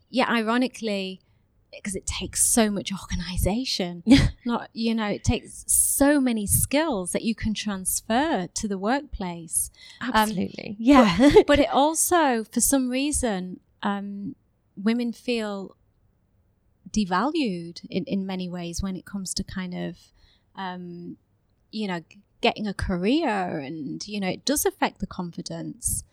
yet 0.09 0.27
ironically 0.27 1.21
because 1.77 1.95
it 1.95 2.05
takes 2.05 2.45
so 2.45 2.69
much 2.69 2.91
organization. 2.91 4.03
Not 4.45 4.69
you 4.73 4.95
know 4.95 5.07
it 5.07 5.23
takes 5.23 5.63
so 5.67 6.19
many 6.19 6.45
skills 6.47 7.11
that 7.11 7.23
you 7.23 7.35
can 7.35 7.53
transfer 7.53 8.47
to 8.53 8.67
the 8.67 8.77
workplace. 8.77 9.71
Um, 10.01 10.11
absolutely. 10.13 10.69
um, 10.69 10.75
yeah. 10.79 11.17
but, 11.17 11.47
but, 11.47 11.59
it 11.59 11.69
also 11.69 12.43
for 12.43 12.61
some 12.61 12.89
reason 12.89 13.59
um, 13.83 14.35
women 14.75 15.13
feel 15.13 15.75
devalued 16.91 17.85
in, 17.89 18.05
in 18.05 18.25
many 18.25 18.49
ways 18.49 18.81
when 18.81 18.95
it 18.95 19.05
comes 19.05 19.33
to 19.33 19.43
kind 19.43 19.73
of 19.73 19.97
um, 20.55 21.17
you 21.71 21.87
know 21.87 22.01
getting 22.41 22.67
a 22.67 22.73
career 22.73 23.59
and 23.59 24.07
you 24.07 24.19
know 24.19 24.27
it 24.27 24.45
does 24.45 24.65
affect 24.65 24.99
the 24.99 25.07
confidence 25.07 26.03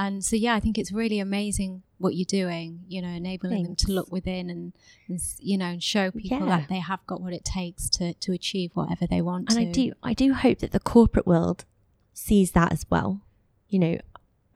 and 0.00 0.24
so, 0.24 0.34
yeah, 0.34 0.54
I 0.54 0.60
think 0.60 0.78
it's 0.78 0.92
really 0.92 1.18
amazing 1.18 1.82
what 1.98 2.14
you're 2.14 2.24
doing, 2.24 2.84
you 2.88 3.02
know, 3.02 3.08
enabling 3.08 3.52
Thanks. 3.52 3.66
them 3.66 3.76
to 3.76 3.92
look 3.92 4.10
within 4.10 4.48
and, 4.48 4.72
and, 5.08 5.20
you 5.38 5.58
know, 5.58 5.66
and 5.66 5.82
show 5.82 6.10
people 6.10 6.38
yeah. 6.38 6.60
that 6.60 6.68
they 6.70 6.78
have 6.78 7.06
got 7.06 7.20
what 7.20 7.34
it 7.34 7.44
takes 7.44 7.90
to, 7.90 8.14
to 8.14 8.32
achieve 8.32 8.70
whatever 8.72 9.06
they 9.06 9.20
want 9.20 9.50
and 9.50 9.58
to. 9.58 9.68
I 9.68 9.72
do, 9.72 9.92
I 10.02 10.14
do 10.14 10.32
hope 10.32 10.60
that 10.60 10.72
the 10.72 10.80
corporate 10.80 11.26
world 11.26 11.66
sees 12.14 12.52
that 12.52 12.72
as 12.72 12.86
well. 12.88 13.20
You 13.68 13.78
know, 13.78 13.98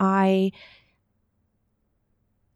I, 0.00 0.50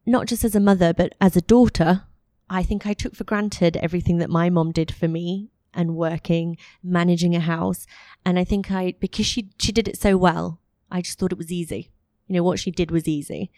not 0.07 0.27
just 0.27 0.43
as 0.43 0.55
a 0.55 0.61
mother, 0.61 0.95
but 0.95 1.15
as 1.21 1.37
a 1.37 1.43
daughter, 1.43 2.05
I 2.49 2.63
think 2.63 2.87
I 2.87 2.95
took 2.95 3.15
for 3.15 3.25
granted 3.25 3.77
everything 3.77 4.17
that 4.17 4.31
my 4.31 4.49
mom 4.49 4.73
did 4.73 4.95
for 4.95 5.09
me 5.09 5.51
and 5.75 5.95
working, 5.95 6.57
managing 6.83 7.37
a 7.37 7.41
house. 7.41 7.87
And 8.25 8.39
I 8.39 8.45
think 8.45 8.71
I, 8.71 8.95
because 8.99 9.27
she, 9.27 9.51
she 9.59 9.73
did 9.73 9.89
it 9.89 10.01
so 10.01 10.17
well, 10.17 10.63
I 10.91 11.03
just 11.03 11.19
thought 11.19 11.33
it 11.33 11.39
was 11.39 11.53
easy. 11.53 11.91
You 12.29 12.37
know, 12.37 12.43
what 12.43 12.61
she 12.61 12.71
did 12.71 12.91
was 12.91 13.09
easy. 13.09 13.51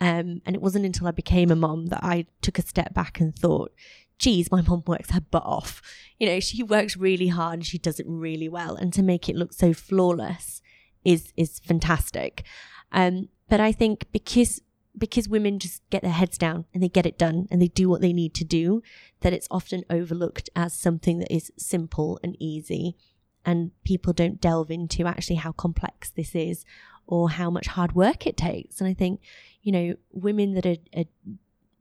Um, 0.00 0.40
and 0.46 0.56
it 0.56 0.62
wasn't 0.62 0.86
until 0.86 1.08
I 1.08 1.10
became 1.10 1.50
a 1.50 1.56
mom 1.56 1.86
that 1.86 2.02
I 2.02 2.26
took 2.40 2.58
a 2.58 2.62
step 2.62 2.94
back 2.94 3.20
and 3.20 3.36
thought, 3.36 3.72
geez, 4.18 4.50
my 4.50 4.62
mom 4.62 4.82
works 4.86 5.10
her 5.10 5.20
butt 5.20 5.44
off. 5.44 5.82
You 6.18 6.26
know, 6.28 6.40
she 6.40 6.62
works 6.62 6.96
really 6.96 7.28
hard 7.28 7.54
and 7.54 7.66
she 7.66 7.78
does 7.78 8.00
it 8.00 8.06
really 8.08 8.48
well. 8.48 8.76
And 8.76 8.92
to 8.94 9.02
make 9.02 9.28
it 9.28 9.36
look 9.36 9.52
so 9.52 9.72
flawless 9.74 10.62
is 11.04 11.32
is 11.36 11.58
fantastic. 11.58 12.44
Um, 12.92 13.28
but 13.48 13.60
I 13.60 13.72
think 13.72 14.06
because 14.12 14.60
because 14.96 15.28
women 15.28 15.58
just 15.58 15.82
get 15.90 16.02
their 16.02 16.12
heads 16.12 16.36
down 16.36 16.66
and 16.74 16.82
they 16.82 16.88
get 16.88 17.06
it 17.06 17.18
done 17.18 17.46
and 17.50 17.60
they 17.62 17.68
do 17.68 17.88
what 17.88 18.00
they 18.00 18.12
need 18.12 18.34
to 18.34 18.44
do, 18.44 18.82
that 19.20 19.32
it's 19.32 19.48
often 19.50 19.84
overlooked 19.88 20.50
as 20.56 20.74
something 20.74 21.18
that 21.18 21.32
is 21.32 21.52
simple 21.56 22.18
and 22.22 22.36
easy. 22.38 22.96
And 23.44 23.70
people 23.84 24.12
don't 24.12 24.40
delve 24.40 24.70
into 24.70 25.06
actually 25.06 25.36
how 25.36 25.52
complex 25.52 26.10
this 26.10 26.34
is 26.34 26.64
or 27.10 27.28
how 27.28 27.50
much 27.50 27.66
hard 27.66 27.92
work 27.94 28.26
it 28.26 28.36
takes. 28.36 28.80
And 28.80 28.88
I 28.88 28.94
think, 28.94 29.20
you 29.62 29.72
know, 29.72 29.94
women 30.12 30.54
that 30.54 30.64
are, 30.64 30.76
are 30.96 31.04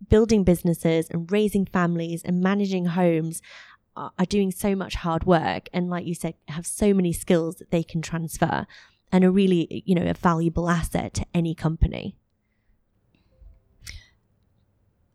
building 0.10 0.44
businesses 0.44 1.08
and 1.10 1.32
raising 1.32 1.66
families 1.68 2.24
and 2.24 2.42
managing 2.42 2.88
homes 2.88 3.42
are, 3.96 4.12
are 4.18 4.26
doing 4.26 4.52
so 4.52 4.76
much 4.76 4.96
hard 4.96 5.26
work. 5.26 5.70
And 5.72 5.90
like 5.90 6.06
you 6.06 6.16
said, 6.16 6.34
have 6.48 6.66
so 6.66 6.96
many 6.96 7.14
skills 7.14 7.58
that 7.58 7.70
they 7.70 7.84
can 7.84 8.02
transfer 8.02 8.66
and 9.12 9.24
are 9.24 9.32
really, 9.32 9.84
you 9.86 9.94
know, 9.94 10.10
a 10.10 10.16
valuable 10.16 10.68
asset 10.68 11.14
to 11.14 11.26
any 11.34 11.54
company. 11.54 12.16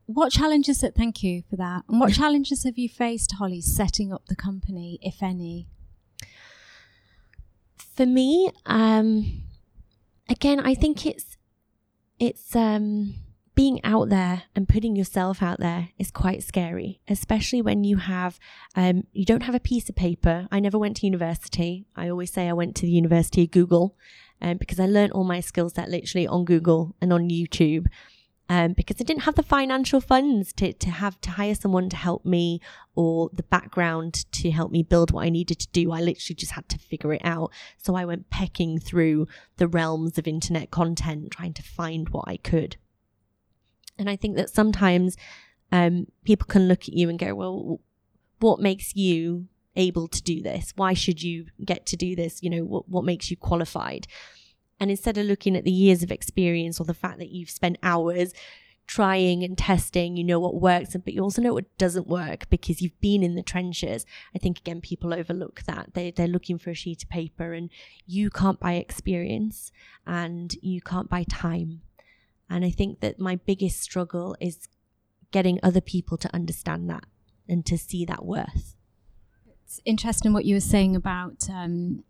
What 0.06 0.30
challenges 0.30 0.80
that 0.80 0.94
thank 0.94 1.24
you 1.24 1.42
for 1.50 1.56
that. 1.56 1.82
And 1.88 1.98
what 1.98 2.12
challenges 2.20 2.62
have 2.62 2.78
you 2.78 2.88
faced, 2.88 3.32
Holly, 3.32 3.60
setting 3.60 4.12
up 4.12 4.26
the 4.26 4.36
company, 4.36 5.00
if 5.02 5.24
any? 5.24 5.66
For 7.96 8.06
me, 8.06 8.50
um, 8.66 9.43
again, 10.28 10.60
I 10.60 10.74
think 10.74 11.06
it's 11.06 11.36
it's 12.18 12.54
um 12.54 13.14
being 13.54 13.80
out 13.84 14.08
there 14.08 14.42
and 14.56 14.68
putting 14.68 14.96
yourself 14.96 15.42
out 15.42 15.60
there 15.60 15.90
is 15.98 16.10
quite 16.10 16.42
scary, 16.42 17.00
especially 17.06 17.62
when 17.62 17.84
you 17.84 17.98
have 17.98 18.38
um, 18.74 19.06
you 19.12 19.24
don't 19.24 19.44
have 19.44 19.54
a 19.54 19.60
piece 19.60 19.88
of 19.88 19.94
paper. 19.94 20.48
I 20.50 20.60
never 20.60 20.78
went 20.78 20.96
to 20.98 21.06
university. 21.06 21.86
I 21.94 22.08
always 22.08 22.32
say 22.32 22.48
I 22.48 22.52
went 22.52 22.74
to 22.76 22.86
the 22.86 22.92
University 22.92 23.44
of 23.44 23.52
Google 23.52 23.96
um, 24.40 24.56
because 24.56 24.80
I 24.80 24.86
learned 24.86 25.12
all 25.12 25.24
my 25.24 25.40
skill 25.40 25.70
set 25.70 25.88
literally 25.88 26.26
on 26.26 26.44
Google 26.44 26.96
and 27.00 27.12
on 27.12 27.30
YouTube 27.30 27.86
um, 28.54 28.72
because 28.72 28.98
I 29.00 29.04
didn't 29.04 29.24
have 29.24 29.34
the 29.34 29.42
financial 29.42 30.00
funds 30.00 30.52
to, 30.54 30.72
to 30.72 30.90
have 30.90 31.20
to 31.22 31.32
hire 31.32 31.56
someone 31.56 31.88
to 31.88 31.96
help 31.96 32.24
me 32.24 32.60
or 32.94 33.28
the 33.32 33.42
background 33.42 34.30
to 34.30 34.52
help 34.52 34.70
me 34.70 34.84
build 34.84 35.10
what 35.10 35.24
I 35.24 35.28
needed 35.28 35.58
to 35.58 35.68
do. 35.72 35.90
I 35.90 35.98
literally 36.00 36.36
just 36.36 36.52
had 36.52 36.68
to 36.68 36.78
figure 36.78 37.12
it 37.12 37.22
out. 37.24 37.50
So 37.78 37.96
I 37.96 38.04
went 38.04 38.30
pecking 38.30 38.78
through 38.78 39.26
the 39.56 39.66
realms 39.66 40.18
of 40.18 40.28
internet 40.28 40.70
content, 40.70 41.32
trying 41.32 41.52
to 41.54 41.64
find 41.64 42.10
what 42.10 42.28
I 42.28 42.36
could. 42.36 42.76
And 43.98 44.08
I 44.08 44.14
think 44.14 44.36
that 44.36 44.50
sometimes 44.50 45.16
um, 45.72 46.06
people 46.24 46.46
can 46.46 46.68
look 46.68 46.82
at 46.82 46.94
you 46.94 47.08
and 47.08 47.18
go, 47.18 47.34
well, 47.34 47.80
what 48.38 48.60
makes 48.60 48.94
you 48.94 49.48
able 49.74 50.06
to 50.06 50.22
do 50.22 50.40
this? 50.40 50.72
Why 50.76 50.94
should 50.94 51.20
you 51.24 51.46
get 51.64 51.86
to 51.86 51.96
do 51.96 52.14
this? 52.14 52.40
You 52.40 52.50
know, 52.50 52.62
what, 52.62 52.88
what 52.88 53.04
makes 53.04 53.32
you 53.32 53.36
qualified? 53.36 54.06
And 54.84 54.90
instead 54.90 55.16
of 55.16 55.24
looking 55.24 55.56
at 55.56 55.64
the 55.64 55.70
years 55.70 56.02
of 56.02 56.10
experience 56.10 56.78
or 56.78 56.84
the 56.84 56.92
fact 56.92 57.18
that 57.18 57.30
you've 57.30 57.48
spent 57.48 57.78
hours 57.82 58.34
trying 58.86 59.42
and 59.42 59.56
testing, 59.56 60.14
you 60.14 60.22
know 60.22 60.38
what 60.38 60.60
works, 60.60 60.94
but 61.02 61.14
you 61.14 61.22
also 61.22 61.40
know 61.40 61.54
what 61.54 61.78
doesn't 61.78 62.06
work 62.06 62.50
because 62.50 62.82
you've 62.82 63.00
been 63.00 63.22
in 63.22 63.34
the 63.34 63.42
trenches. 63.42 64.04
I 64.34 64.38
think 64.38 64.58
again, 64.58 64.82
people 64.82 65.14
overlook 65.14 65.62
that. 65.62 65.94
They, 65.94 66.10
they're 66.10 66.26
looking 66.26 66.58
for 66.58 66.68
a 66.68 66.74
sheet 66.74 67.02
of 67.02 67.08
paper 67.08 67.54
and 67.54 67.70
you 68.06 68.28
can't 68.28 68.60
buy 68.60 68.74
experience 68.74 69.72
and 70.06 70.54
you 70.60 70.82
can't 70.82 71.08
buy 71.08 71.24
time. 71.30 71.80
And 72.50 72.62
I 72.62 72.68
think 72.68 73.00
that 73.00 73.18
my 73.18 73.36
biggest 73.36 73.80
struggle 73.80 74.36
is 74.38 74.68
getting 75.30 75.58
other 75.62 75.80
people 75.80 76.18
to 76.18 76.34
understand 76.34 76.90
that 76.90 77.04
and 77.48 77.64
to 77.64 77.78
see 77.78 78.04
that 78.04 78.22
worth. 78.26 78.76
It's 79.64 79.80
interesting 79.86 80.34
what 80.34 80.44
you 80.44 80.56
were 80.56 80.60
saying 80.60 80.94
about, 80.94 81.48
um, 81.48 82.04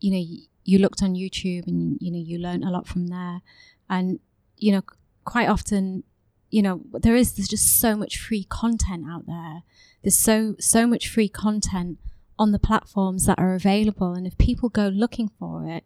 you 0.00 0.10
know, 0.10 0.22
you 0.64 0.78
looked 0.78 1.02
on 1.02 1.14
YouTube 1.14 1.66
and 1.66 1.98
you 2.00 2.10
know 2.10 2.18
you 2.18 2.38
learned 2.38 2.64
a 2.64 2.70
lot 2.70 2.86
from 2.86 3.08
there, 3.08 3.40
and 3.88 4.20
you 4.56 4.72
know 4.72 4.82
quite 5.24 5.48
often 5.48 6.04
you 6.50 6.62
know 6.62 6.82
there 6.92 7.16
is 7.16 7.34
there's 7.34 7.48
just 7.48 7.80
so 7.80 7.96
much 7.96 8.18
free 8.18 8.44
content 8.44 9.04
out 9.08 9.26
there. 9.26 9.62
There's 10.02 10.18
so 10.18 10.56
so 10.58 10.86
much 10.86 11.08
free 11.08 11.28
content 11.28 11.98
on 12.38 12.52
the 12.52 12.58
platforms 12.58 13.26
that 13.26 13.38
are 13.38 13.54
available, 13.54 14.14
and 14.14 14.26
if 14.26 14.36
people 14.38 14.68
go 14.68 14.88
looking 14.88 15.30
for 15.38 15.66
it 15.66 15.84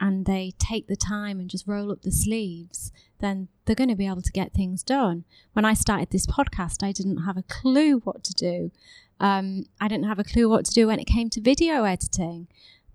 and 0.00 0.24
they 0.24 0.54
take 0.58 0.86
the 0.86 0.96
time 0.96 1.38
and 1.38 1.50
just 1.50 1.66
roll 1.66 1.92
up 1.92 2.02
the 2.02 2.10
sleeves, 2.10 2.90
then 3.18 3.48
they're 3.64 3.76
going 3.76 3.90
to 3.90 3.94
be 3.94 4.06
able 4.06 4.22
to 4.22 4.32
get 4.32 4.52
things 4.52 4.82
done. 4.82 5.24
When 5.52 5.66
I 5.66 5.74
started 5.74 6.08
this 6.10 6.26
podcast, 6.26 6.82
I 6.82 6.90
didn't 6.90 7.24
have 7.24 7.36
a 7.36 7.42
clue 7.42 7.98
what 7.98 8.24
to 8.24 8.32
do. 8.32 8.70
Um, 9.20 9.66
I 9.78 9.88
didn't 9.88 10.06
have 10.06 10.18
a 10.18 10.24
clue 10.24 10.48
what 10.48 10.64
to 10.64 10.72
do 10.72 10.86
when 10.86 10.98
it 10.98 11.04
came 11.04 11.28
to 11.30 11.40
video 11.42 11.84
editing 11.84 12.48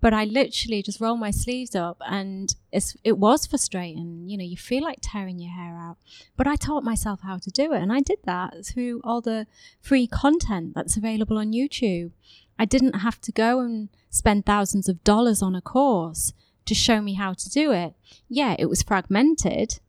but 0.06 0.14
I 0.14 0.22
literally 0.22 0.84
just 0.84 1.00
rolled 1.00 1.18
my 1.18 1.32
sleeves 1.32 1.74
up 1.74 2.00
and 2.06 2.54
it 2.70 3.18
was 3.18 3.44
frustrating. 3.44 4.28
You 4.28 4.38
know, 4.38 4.44
you 4.44 4.56
feel 4.56 4.84
like 4.84 4.98
tearing 5.02 5.40
your 5.40 5.50
hair 5.50 5.74
out. 5.74 5.96
But 6.36 6.46
I 6.46 6.54
taught 6.54 6.84
myself 6.84 7.22
how 7.24 7.38
to 7.38 7.50
do 7.50 7.72
it 7.72 7.82
and 7.82 7.92
I 7.92 8.02
did 8.02 8.20
that 8.22 8.64
through 8.64 9.00
all 9.02 9.20
the 9.20 9.48
free 9.80 10.06
content 10.06 10.76
that's 10.76 10.96
available 10.96 11.38
on 11.38 11.52
YouTube. 11.52 12.12
I 12.56 12.66
didn't 12.66 13.00
have 13.00 13.20
to 13.22 13.32
go 13.32 13.58
and 13.58 13.88
spend 14.08 14.46
thousands 14.46 14.88
of 14.88 15.02
dollars 15.02 15.42
on 15.42 15.56
a 15.56 15.60
course 15.60 16.32
to 16.66 16.72
show 16.72 17.00
me 17.00 17.14
how 17.14 17.32
to 17.32 17.50
do 17.50 17.72
it. 17.72 17.94
Yeah, 18.28 18.54
it 18.60 18.66
was 18.66 18.84
fragmented 18.84 19.80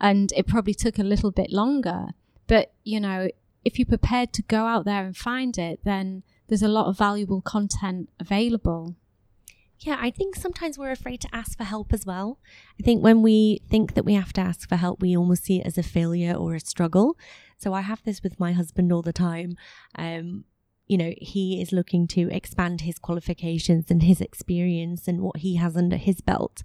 and 0.00 0.32
it 0.34 0.46
probably 0.46 0.72
took 0.72 0.98
a 0.98 1.02
little 1.02 1.30
bit 1.30 1.52
longer. 1.52 2.14
But, 2.46 2.72
you 2.82 2.98
know, 2.98 3.28
if 3.62 3.78
you're 3.78 3.84
prepared 3.84 4.32
to 4.32 4.42
go 4.42 4.64
out 4.64 4.86
there 4.86 5.04
and 5.04 5.14
find 5.14 5.58
it, 5.58 5.80
then 5.84 6.22
there's 6.48 6.62
a 6.62 6.66
lot 6.66 6.86
of 6.86 6.96
valuable 6.96 7.42
content 7.42 8.08
available. 8.18 8.96
Yeah, 9.80 9.98
I 10.00 10.10
think 10.10 10.36
sometimes 10.36 10.78
we're 10.78 10.90
afraid 10.90 11.20
to 11.20 11.28
ask 11.32 11.56
for 11.56 11.64
help 11.64 11.92
as 11.92 12.06
well. 12.06 12.38
I 12.80 12.82
think 12.82 13.02
when 13.02 13.22
we 13.22 13.60
think 13.68 13.94
that 13.94 14.04
we 14.04 14.14
have 14.14 14.32
to 14.34 14.40
ask 14.40 14.68
for 14.68 14.76
help, 14.76 15.02
we 15.02 15.16
almost 15.16 15.44
see 15.44 15.60
it 15.60 15.66
as 15.66 15.76
a 15.76 15.82
failure 15.82 16.34
or 16.34 16.54
a 16.54 16.60
struggle. 16.60 17.16
So 17.58 17.74
I 17.74 17.82
have 17.82 18.02
this 18.02 18.22
with 18.22 18.40
my 18.40 18.52
husband 18.52 18.92
all 18.92 19.02
the 19.02 19.12
time. 19.12 19.56
Um, 19.94 20.44
you 20.86 20.96
know, 20.96 21.12
he 21.18 21.60
is 21.60 21.72
looking 21.72 22.06
to 22.08 22.30
expand 22.30 22.82
his 22.82 22.98
qualifications 22.98 23.90
and 23.90 24.02
his 24.02 24.20
experience 24.20 25.08
and 25.08 25.20
what 25.20 25.38
he 25.38 25.56
has 25.56 25.76
under 25.76 25.96
his 25.96 26.20
belt. 26.20 26.62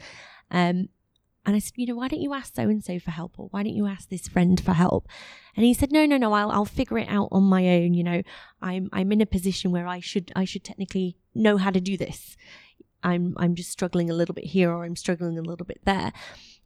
Um, 0.49 0.89
and 1.43 1.55
I 1.55 1.59
said, 1.59 1.73
you 1.75 1.87
know, 1.87 1.95
why 1.95 2.07
don't 2.07 2.21
you 2.21 2.33
ask 2.33 2.55
so 2.55 2.63
and 2.63 2.83
so 2.83 2.99
for 2.99 3.09
help, 3.11 3.39
or 3.39 3.47
why 3.49 3.63
don't 3.63 3.73
you 3.73 3.87
ask 3.87 4.09
this 4.09 4.27
friend 4.27 4.61
for 4.63 4.73
help? 4.73 5.07
And 5.55 5.65
he 5.65 5.73
said, 5.73 5.91
no, 5.91 6.05
no, 6.05 6.17
no, 6.17 6.33
I'll 6.33 6.51
I'll 6.51 6.65
figure 6.65 6.99
it 6.99 7.07
out 7.09 7.29
on 7.31 7.43
my 7.43 7.67
own. 7.67 7.95
You 7.95 8.03
know, 8.03 8.21
I'm 8.61 8.89
I'm 8.93 9.11
in 9.11 9.21
a 9.21 9.25
position 9.25 9.71
where 9.71 9.87
I 9.87 9.99
should 9.99 10.31
I 10.35 10.45
should 10.45 10.63
technically 10.63 11.17
know 11.33 11.57
how 11.57 11.71
to 11.71 11.81
do 11.81 11.97
this. 11.97 12.37
I'm 13.03 13.35
I'm 13.37 13.55
just 13.55 13.71
struggling 13.71 14.09
a 14.09 14.13
little 14.13 14.35
bit 14.35 14.45
here, 14.45 14.71
or 14.71 14.83
I'm 14.83 14.95
struggling 14.95 15.37
a 15.37 15.41
little 15.41 15.65
bit 15.65 15.81
there. 15.85 16.11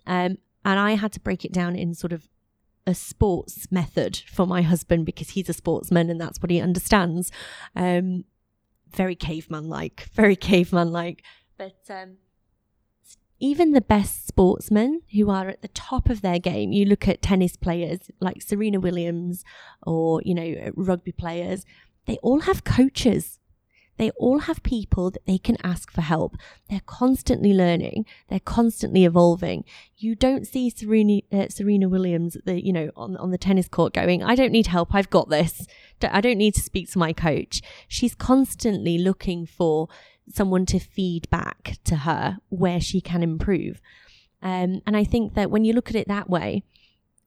Um, 0.07 0.37
and 0.63 0.79
I 0.79 0.95
had 0.95 1.11
to 1.13 1.19
break 1.19 1.45
it 1.45 1.51
down 1.51 1.75
in 1.75 1.93
sort 1.93 2.11
of 2.11 2.27
a 2.87 2.93
sports 2.93 3.67
method 3.71 4.21
for 4.31 4.45
my 4.45 4.61
husband 4.61 5.05
because 5.05 5.31
he's 5.31 5.49
a 5.49 5.53
sportsman 5.53 6.09
and 6.09 6.21
that's 6.21 6.41
what 6.41 6.51
he 6.51 6.59
understands. 6.61 7.31
Um, 7.75 8.25
very 8.91 9.15
caveman 9.15 9.67
like, 9.67 10.09
very 10.13 10.35
caveman 10.35 10.91
like. 10.91 11.23
But 11.57 11.77
um, 11.89 12.17
even 13.39 13.71
the 13.71 13.81
best 13.81 14.27
sportsmen 14.27 15.01
who 15.13 15.29
are 15.29 15.47
at 15.49 15.61
the 15.61 15.67
top 15.69 16.09
of 16.09 16.21
their 16.21 16.39
game, 16.39 16.71
you 16.71 16.85
look 16.85 17.07
at 17.07 17.21
tennis 17.21 17.55
players 17.55 17.99
like 18.19 18.41
Serena 18.41 18.79
Williams 18.79 19.43
or, 19.83 20.21
you 20.23 20.33
know, 20.33 20.71
rugby 20.75 21.11
players, 21.11 21.65
they 22.05 22.17
all 22.17 22.41
have 22.41 22.63
coaches. 22.63 23.39
They 23.97 24.11
all 24.11 24.39
have 24.39 24.61
people 24.63 25.09
that 25.11 25.25
they 25.25 25.37
can 25.37 25.57
ask 25.63 25.91
for 25.91 26.01
help. 26.01 26.35
They're 26.69 26.81
constantly 26.85 27.53
learning. 27.53 28.05
They're 28.29 28.39
constantly 28.39 29.05
evolving. 29.05 29.63
You 29.97 30.15
don't 30.15 30.45
see 30.45 30.69
Serena, 30.69 31.21
uh, 31.31 31.47
Serena 31.49 31.87
Williams, 31.87 32.37
the 32.45 32.63
you 32.63 32.73
know, 32.73 32.91
on 32.95 33.15
on 33.17 33.31
the 33.31 33.37
tennis 33.37 33.67
court 33.67 33.93
going, 33.93 34.21
"I 34.21 34.35
don't 34.35 34.51
need 34.51 34.67
help. 34.67 34.93
I've 34.93 35.09
got 35.09 35.29
this. 35.29 35.65
I 36.01 36.21
don't 36.21 36.37
need 36.37 36.55
to 36.55 36.61
speak 36.61 36.91
to 36.91 36.99
my 36.99 37.13
coach." 37.13 37.61
She's 37.87 38.15
constantly 38.15 38.97
looking 38.97 39.45
for 39.45 39.87
someone 40.33 40.65
to 40.65 40.79
feed 40.79 41.29
back 41.29 41.77
to 41.85 41.97
her 41.97 42.39
where 42.49 42.81
she 42.81 42.99
can 42.99 43.23
improve. 43.23 43.81
Um, 44.41 44.81
and 44.85 44.97
I 44.97 45.03
think 45.03 45.35
that 45.35 45.49
when 45.49 45.65
you 45.65 45.73
look 45.73 45.89
at 45.89 45.95
it 45.95 46.07
that 46.07 46.29
way, 46.29 46.63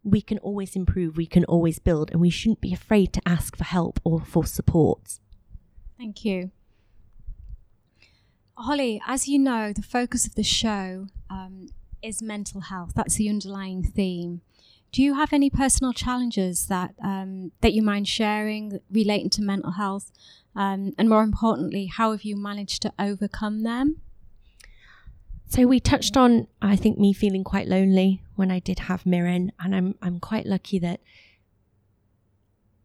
we 0.04 0.20
can 0.20 0.38
always 0.38 0.76
improve, 0.76 1.16
we 1.16 1.26
can 1.26 1.44
always 1.44 1.78
build, 1.78 2.10
and 2.10 2.20
we 2.20 2.30
shouldn't 2.30 2.60
be 2.60 2.72
afraid 2.72 3.12
to 3.14 3.22
ask 3.26 3.56
for 3.56 3.64
help 3.64 4.00
or 4.04 4.20
for 4.20 4.44
support. 4.44 5.18
Thank 5.96 6.24
you. 6.24 6.50
Holly, 8.58 9.00
as 9.06 9.28
you 9.28 9.38
know, 9.38 9.72
the 9.72 9.82
focus 9.82 10.26
of 10.26 10.34
the 10.34 10.42
show 10.42 11.06
um, 11.30 11.68
is 12.02 12.20
mental 12.20 12.62
health. 12.62 12.92
That's 12.94 13.14
the 13.14 13.28
underlying 13.28 13.84
theme. 13.84 14.40
Do 14.90 15.00
you 15.02 15.14
have 15.14 15.32
any 15.32 15.48
personal 15.48 15.92
challenges 15.92 16.66
that 16.66 16.94
um, 17.02 17.52
that 17.60 17.72
you 17.72 17.82
mind 17.82 18.08
sharing 18.08 18.80
relating 18.90 19.30
to 19.30 19.42
mental 19.42 19.72
health? 19.72 20.10
Um, 20.56 20.92
and 20.98 21.08
more 21.08 21.22
importantly, 21.22 21.86
how 21.86 22.10
have 22.10 22.22
you 22.22 22.36
managed 22.36 22.82
to 22.82 22.92
overcome 22.98 23.62
them? 23.62 24.00
So 25.50 25.66
we 25.66 25.78
touched 25.78 26.16
on, 26.16 26.48
I 26.60 26.74
think, 26.74 26.98
me 26.98 27.12
feeling 27.12 27.44
quite 27.44 27.68
lonely 27.68 28.22
when 28.34 28.50
I 28.50 28.58
did 28.58 28.80
have 28.80 29.06
Mirren, 29.06 29.52
and 29.60 29.74
I'm 29.74 29.94
I'm 30.02 30.18
quite 30.18 30.46
lucky 30.46 30.80
that 30.80 31.00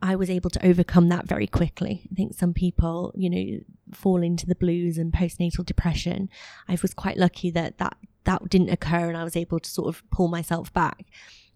I 0.04 0.18
was 0.18 0.30
able 0.30 0.50
to 0.50 0.66
overcome 0.66 1.08
that 1.10 1.30
very 1.30 1.48
quickly. 1.48 2.02
I 2.12 2.14
think 2.14 2.34
some 2.34 2.54
people, 2.54 3.14
you 3.16 3.30
know, 3.30 3.60
fall 3.94 4.22
into 4.22 4.46
the 4.46 4.54
blues 4.54 4.98
and 4.98 5.14
postnatal 5.14 5.66
depression. 5.66 6.30
I 6.68 6.78
was 6.82 6.94
quite 6.94 7.16
lucky 7.16 7.50
that 7.52 7.78
that 7.78 7.96
that 8.26 8.50
didn't 8.50 8.70
occur, 8.70 9.08
and 9.08 9.16
I 9.16 9.24
was 9.24 9.38
able 9.38 9.62
to 9.62 9.70
sort 9.70 9.88
of 9.88 10.04
pull 10.12 10.28
myself 10.28 10.74
back. 10.74 11.06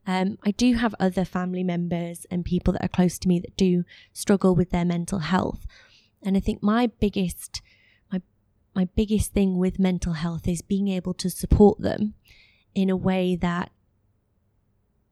Um, 0.05 0.37
I 0.45 0.51
do 0.51 0.75
have 0.75 0.95
other 0.97 1.25
family 1.25 1.61
members 1.61 2.25
and 2.31 2.45
people 2.45 2.71
that 2.71 2.85
are 2.85 2.87
close 2.87 3.19
to 3.19 3.27
me 3.27 3.37
that 3.39 3.57
do 3.57 3.83
struggle 4.13 4.55
with 4.55 4.69
their 4.69 4.85
mental 4.85 5.19
health, 5.19 5.67
and 6.23 6.37
I 6.37 6.39
think 6.39 6.63
my 6.63 6.87
biggest 6.87 7.61
my 8.09 8.21
my 8.73 8.85
biggest 8.95 9.33
thing 9.33 9.57
with 9.57 9.77
mental 9.77 10.13
health 10.13 10.47
is 10.47 10.61
being 10.61 10.87
able 10.87 11.13
to 11.15 11.29
support 11.29 11.81
them 11.81 12.13
in 12.73 12.89
a 12.89 12.95
way 12.95 13.35
that 13.35 13.71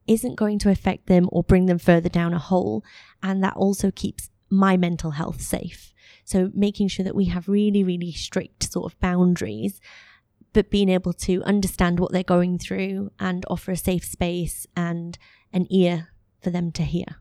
isn't 0.07 0.35
going 0.35 0.59
to 0.59 0.69
affect 0.69 1.07
them 1.07 1.27
or 1.31 1.43
bring 1.43 1.65
them 1.65 1.79
further 1.79 2.09
down 2.09 2.33
a 2.33 2.39
hole. 2.39 2.83
And 3.23 3.43
that 3.43 3.55
also 3.55 3.91
keeps 3.91 4.29
my 4.49 4.77
mental 4.77 5.11
health 5.11 5.41
safe. 5.41 5.93
So 6.23 6.51
making 6.53 6.87
sure 6.87 7.03
that 7.03 7.15
we 7.15 7.25
have 7.25 7.47
really, 7.47 7.83
really 7.83 8.11
strict 8.11 8.71
sort 8.71 8.91
of 8.91 8.99
boundaries, 8.99 9.79
but 10.53 10.69
being 10.69 10.89
able 10.89 11.13
to 11.13 11.43
understand 11.43 11.99
what 11.99 12.11
they're 12.11 12.23
going 12.23 12.59
through 12.59 13.11
and 13.19 13.45
offer 13.49 13.71
a 13.71 13.77
safe 13.77 14.05
space 14.05 14.65
and 14.75 15.17
an 15.53 15.67
ear 15.69 16.09
for 16.41 16.49
them 16.49 16.71
to 16.73 16.83
hear. 16.83 17.17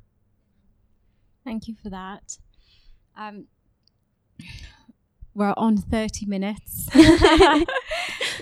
Thank 1.44 1.68
you 1.68 1.74
for 1.82 1.90
that. 1.90 2.38
Um, 3.16 3.46
we're 5.34 5.54
on 5.56 5.76
30 5.76 6.26
minutes. 6.26 6.88
a 6.94 7.64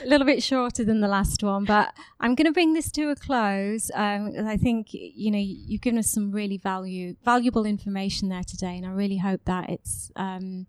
little 0.05 0.26
bit 0.26 0.42
shorter 0.42 0.85
than 0.85 1.00
the 1.00 1.09
last 1.09 1.42
one, 1.42 1.64
but 1.64 1.92
I'm 2.20 2.35
going 2.35 2.46
to 2.46 2.52
bring 2.52 2.74
this 2.74 2.90
to 2.92 3.11
a 3.11 3.16
close. 3.16 3.90
Um, 3.94 4.33
I 4.46 4.57
think, 4.57 4.88
you 4.92 5.31
know, 5.31 5.38
you've 5.38 5.81
given 5.81 5.98
us 5.98 6.11
some 6.11 6.31
really 6.31 6.59
value, 6.59 7.16
valuable 7.24 7.64
information 7.64 8.28
there 8.28 8.44
today, 8.44 8.76
and 8.76 8.87
I 8.87 8.90
really 8.90 9.18
hope 9.18 9.44
that 9.46 9.70
it's, 9.70 10.11
um, 10.16 10.66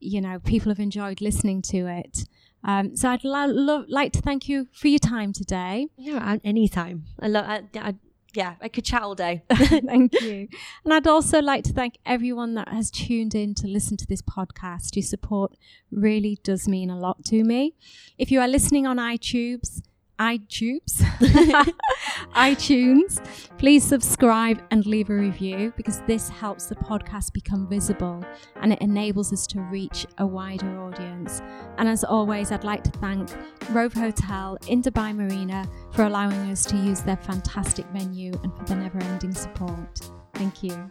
you 0.00 0.20
know, 0.20 0.38
people 0.38 0.70
have 0.70 0.80
enjoyed 0.80 1.20
listening 1.20 1.62
to 1.62 1.86
it. 1.86 2.26
Um, 2.64 2.96
so 2.96 3.10
I'd 3.10 3.24
lo- 3.24 3.46
lo- 3.46 3.84
like 3.88 4.12
to 4.12 4.20
thank 4.20 4.48
you 4.48 4.66
for 4.72 4.88
your 4.88 4.98
time 4.98 5.32
today. 5.32 5.88
Yeah, 5.96 6.36
anytime. 6.44 7.04
I, 7.20 7.28
lo- 7.28 7.40
I, 7.40 7.62
I 7.76 7.94
yeah, 8.36 8.54
I 8.60 8.68
could 8.68 8.84
chat 8.84 9.02
all 9.02 9.14
day. 9.14 9.42
thank 9.50 10.12
you. 10.20 10.48
And 10.84 10.92
I'd 10.92 11.06
also 11.06 11.40
like 11.40 11.64
to 11.64 11.72
thank 11.72 11.98
everyone 12.04 12.54
that 12.54 12.68
has 12.68 12.90
tuned 12.90 13.34
in 13.34 13.54
to 13.54 13.66
listen 13.66 13.96
to 13.96 14.06
this 14.06 14.20
podcast. 14.22 14.94
Your 14.94 15.02
support 15.02 15.56
really 15.90 16.38
does 16.44 16.68
mean 16.68 16.90
a 16.90 16.98
lot 16.98 17.24
to 17.26 17.42
me. 17.42 17.74
If 18.18 18.30
you 18.30 18.40
are 18.40 18.48
listening 18.48 18.86
on 18.86 18.98
iTunes, 18.98 19.82
iTunes, 20.18 21.02
iTunes, 22.34 23.20
please 23.58 23.84
subscribe 23.84 24.62
and 24.70 24.86
leave 24.86 25.10
a 25.10 25.14
review 25.14 25.72
because 25.76 26.00
this 26.06 26.28
helps 26.28 26.66
the 26.66 26.74
podcast 26.74 27.32
become 27.32 27.68
visible 27.68 28.24
and 28.62 28.72
it 28.72 28.80
enables 28.80 29.32
us 29.32 29.46
to 29.48 29.60
reach 29.60 30.06
a 30.18 30.26
wider 30.26 30.80
audience. 30.80 31.42
And 31.78 31.88
as 31.88 32.04
always, 32.04 32.50
I'd 32.50 32.64
like 32.64 32.84
to 32.84 32.90
thank 32.92 33.30
Rove 33.70 33.92
Hotel 33.92 34.56
in 34.68 34.82
Dubai 34.82 35.14
Marina 35.14 35.68
for 35.92 36.04
allowing 36.04 36.50
us 36.50 36.64
to 36.66 36.76
use 36.76 37.00
their 37.00 37.16
fantastic 37.18 37.86
venue 37.86 38.32
and 38.42 38.56
for 38.56 38.64
the 38.64 38.76
never 38.76 38.98
ending 38.98 39.34
support. 39.34 40.10
Thank 40.34 40.62
you. 40.62 40.88